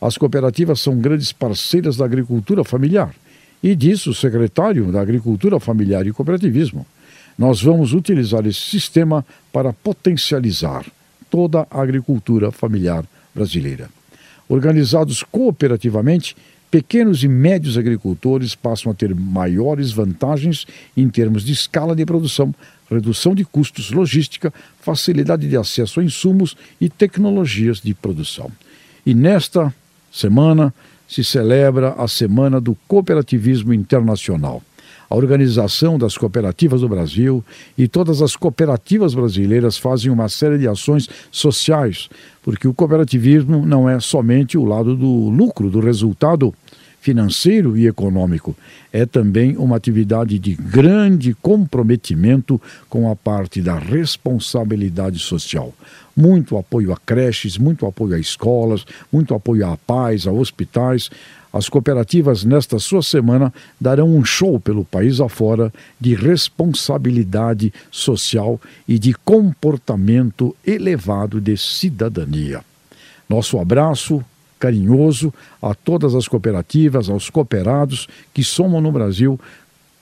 As 0.00 0.18
cooperativas 0.18 0.80
são 0.80 0.98
grandes 0.98 1.32
parceiras 1.32 1.96
da 1.96 2.04
agricultura 2.04 2.64
familiar 2.64 3.14
e 3.62 3.74
diz 3.74 4.06
o 4.06 4.12
secretário 4.12 4.92
da 4.92 5.00
Agricultura 5.00 5.58
Familiar 5.58 6.06
e 6.06 6.12
Cooperativismo. 6.12 6.86
Nós 7.36 7.60
vamos 7.60 7.92
utilizar 7.92 8.46
esse 8.46 8.60
sistema 8.60 9.24
para 9.52 9.72
potencializar 9.72 10.84
toda 11.28 11.66
a 11.70 11.80
agricultura 11.80 12.52
familiar 12.52 13.04
brasileira. 13.34 13.88
Organizados 14.48 15.22
cooperativamente, 15.22 16.36
pequenos 16.70 17.24
e 17.24 17.28
médios 17.28 17.76
agricultores 17.76 18.54
passam 18.54 18.92
a 18.92 18.94
ter 18.94 19.14
maiores 19.14 19.90
vantagens 19.90 20.66
em 20.96 21.08
termos 21.08 21.44
de 21.44 21.52
escala 21.52 21.96
de 21.96 22.06
produção, 22.06 22.54
redução 22.88 23.34
de 23.34 23.44
custos, 23.44 23.90
logística, 23.90 24.52
facilidade 24.80 25.48
de 25.48 25.56
acesso 25.56 25.98
a 25.98 26.04
insumos 26.04 26.56
e 26.80 26.88
tecnologias 26.88 27.80
de 27.80 27.94
produção. 27.94 28.50
E 29.04 29.12
nesta 29.12 29.74
semana 30.12 30.72
se 31.08 31.24
celebra 31.24 31.94
a 31.98 32.06
Semana 32.06 32.60
do 32.60 32.76
Cooperativismo 32.86 33.74
Internacional 33.74 34.62
a 35.14 35.16
Organização 35.16 35.96
das 35.96 36.18
Cooperativas 36.18 36.80
do 36.80 36.88
Brasil 36.88 37.42
e 37.78 37.86
todas 37.86 38.20
as 38.20 38.34
cooperativas 38.34 39.14
brasileiras 39.14 39.78
fazem 39.78 40.10
uma 40.10 40.28
série 40.28 40.58
de 40.58 40.66
ações 40.66 41.08
sociais, 41.30 42.08
porque 42.42 42.66
o 42.66 42.74
cooperativismo 42.74 43.64
não 43.64 43.88
é 43.88 44.00
somente 44.00 44.58
o 44.58 44.64
lado 44.64 44.96
do 44.96 45.28
lucro, 45.28 45.70
do 45.70 45.78
resultado 45.78 46.52
financeiro 47.00 47.76
e 47.76 47.86
econômico, 47.86 48.56
é 48.92 49.06
também 49.06 49.56
uma 49.56 49.76
atividade 49.76 50.36
de 50.36 50.56
grande 50.56 51.32
comprometimento 51.34 52.60
com 52.88 53.08
a 53.08 53.14
parte 53.14 53.60
da 53.60 53.78
responsabilidade 53.78 55.20
social. 55.20 55.72
Muito 56.16 56.56
apoio 56.56 56.92
a 56.92 56.96
creches, 56.96 57.56
muito 57.56 57.86
apoio 57.86 58.16
a 58.16 58.18
escolas, 58.18 58.84
muito 59.12 59.32
apoio 59.32 59.64
à 59.66 59.76
paz, 59.76 60.26
a 60.26 60.32
hospitais. 60.32 61.08
As 61.54 61.68
cooperativas, 61.68 62.42
nesta 62.42 62.80
sua 62.80 63.00
semana, 63.00 63.54
darão 63.80 64.12
um 64.12 64.24
show 64.24 64.58
pelo 64.58 64.84
país 64.84 65.20
afora 65.20 65.72
de 66.00 66.12
responsabilidade 66.12 67.72
social 67.92 68.60
e 68.88 68.98
de 68.98 69.14
comportamento 69.14 70.56
elevado 70.66 71.40
de 71.40 71.56
cidadania. 71.56 72.64
Nosso 73.28 73.56
abraço 73.60 74.20
carinhoso 74.58 75.32
a 75.62 75.76
todas 75.76 76.16
as 76.16 76.26
cooperativas, 76.26 77.08
aos 77.08 77.30
cooperados 77.30 78.08
que 78.32 78.42
somam 78.42 78.80
no 78.80 78.90
Brasil 78.90 79.38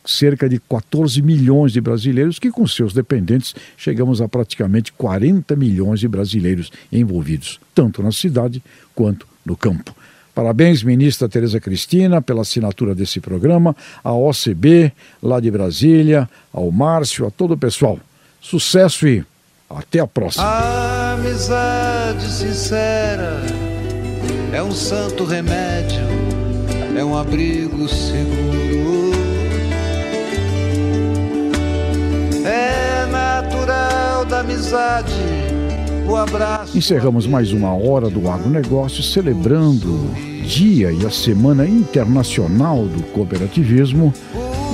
cerca 0.07 0.49
de 0.49 0.59
14 0.59 1.21
milhões 1.21 1.75
de 1.75 1.83
brasileiros, 1.83 2.38
que 2.38 2.51
com 2.51 2.67
seus 2.67 2.95
dependentes 2.95 3.55
chegamos 3.77 4.23
a 4.23 4.29
praticamente 4.29 4.91
40 4.95 5.55
milhões 5.55 6.01
de 6.01 6.09
brasileiros 6.09 6.73
envolvidos, 6.91 7.61
tanto 7.75 8.03
na 8.03 8.11
cidade 8.11 8.62
quanto 8.95 9.27
no 9.45 9.55
campo. 9.55 9.95
Parabéns, 10.35 10.83
ministra 10.83 11.29
Tereza 11.29 11.61
Cristina, 11.61 12.23
pela 12.23 12.40
assinatura 12.40 12.95
desse 12.95 13.21
programa, 13.21 13.77
a 14.03 14.12
OCB, 14.12 14.90
lá 15.23 15.38
de 15.38 15.51
Brasília, 15.51 16.29
ao 16.53 16.71
Márcio, 16.71 17.27
a 17.27 17.31
todo 17.31 17.53
o 17.53 17.59
pessoal. 17.59 17.99
Sucesso 18.40 19.07
e 19.07 19.25
até 19.68 20.01
a 20.01 20.07
próxima. 20.07 20.45
A 20.45 21.12
amizade 21.14 22.27
sincera 22.27 23.42
é 24.53 24.62
um 24.62 24.73
santo 24.73 25.25
remédio, 25.25 26.01
é 26.97 27.05
um 27.05 27.16
abrigo 27.16 27.87
seguro. 27.88 29.12
É 32.45 33.07
natural 33.07 34.25
da 34.25 34.40
amizade 34.40 35.12
Encerramos 36.75 37.27
mais 37.27 37.53
uma 37.53 37.75
hora 37.75 38.09
do 38.09 38.29
agronegócio 38.29 39.03
celebrando 39.03 39.88
o 39.88 40.43
Dia 40.43 40.93
e 40.93 41.07
a 41.07 41.11
Semana 41.11 41.67
Internacional 41.67 42.87
do 42.87 43.03
Cooperativismo. 43.12 44.12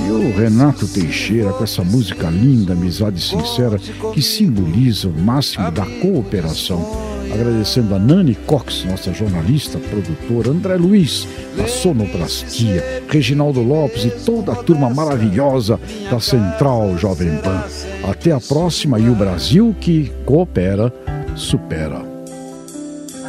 E 0.07 0.11
o 0.11 0.35
Renato 0.35 0.87
Teixeira 0.87 1.51
com 1.53 1.63
essa 1.63 1.83
música 1.83 2.29
linda, 2.29 2.73
Amizade 2.73 3.21
Sincera, 3.21 3.77
que 4.13 4.21
simboliza 4.21 5.07
o 5.07 5.21
máximo 5.21 5.69
da 5.71 5.85
cooperação 5.85 7.09
agradecendo 7.33 7.95
a 7.95 7.99
Nani 7.99 8.35
Cox, 8.35 8.85
nossa 8.85 9.13
jornalista, 9.13 9.77
produtora, 9.77 10.49
André 10.49 10.75
Luiz, 10.75 11.27
da 11.55 11.67
Sonoplastia, 11.67 13.03
Reginaldo 13.07 13.61
Lopes 13.61 14.05
e 14.05 14.09
toda 14.25 14.53
a 14.53 14.55
turma 14.55 14.89
maravilhosa 14.89 15.79
da 16.09 16.19
Central 16.19 16.97
Jovem 16.97 17.37
Pan. 17.37 17.63
Até 18.09 18.31
a 18.31 18.39
próxima 18.39 18.99
e 18.99 19.09
o 19.09 19.15
Brasil 19.15 19.75
que 19.79 20.11
coopera 20.25 20.91
supera. 21.39 22.03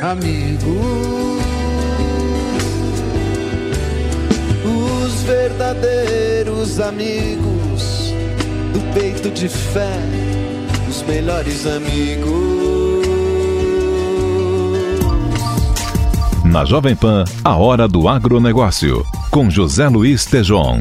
Amigo, 0.02 1.38
os 4.64 5.22
verdadeiros 5.22 6.80
amigos 6.80 8.12
do 8.72 8.94
peito 8.94 9.30
de 9.30 9.48
fé, 9.48 10.00
os 10.88 11.02
melhores 11.02 11.66
amigos. 11.66 12.40
Na 16.44 16.64
Jovem 16.64 16.96
Pan, 16.96 17.24
a 17.44 17.56
hora 17.56 17.86
do 17.86 18.08
agronegócio, 18.08 19.06
com 19.30 19.48
José 19.48 19.88
Luiz 19.88 20.24
Tejon. 20.24 20.80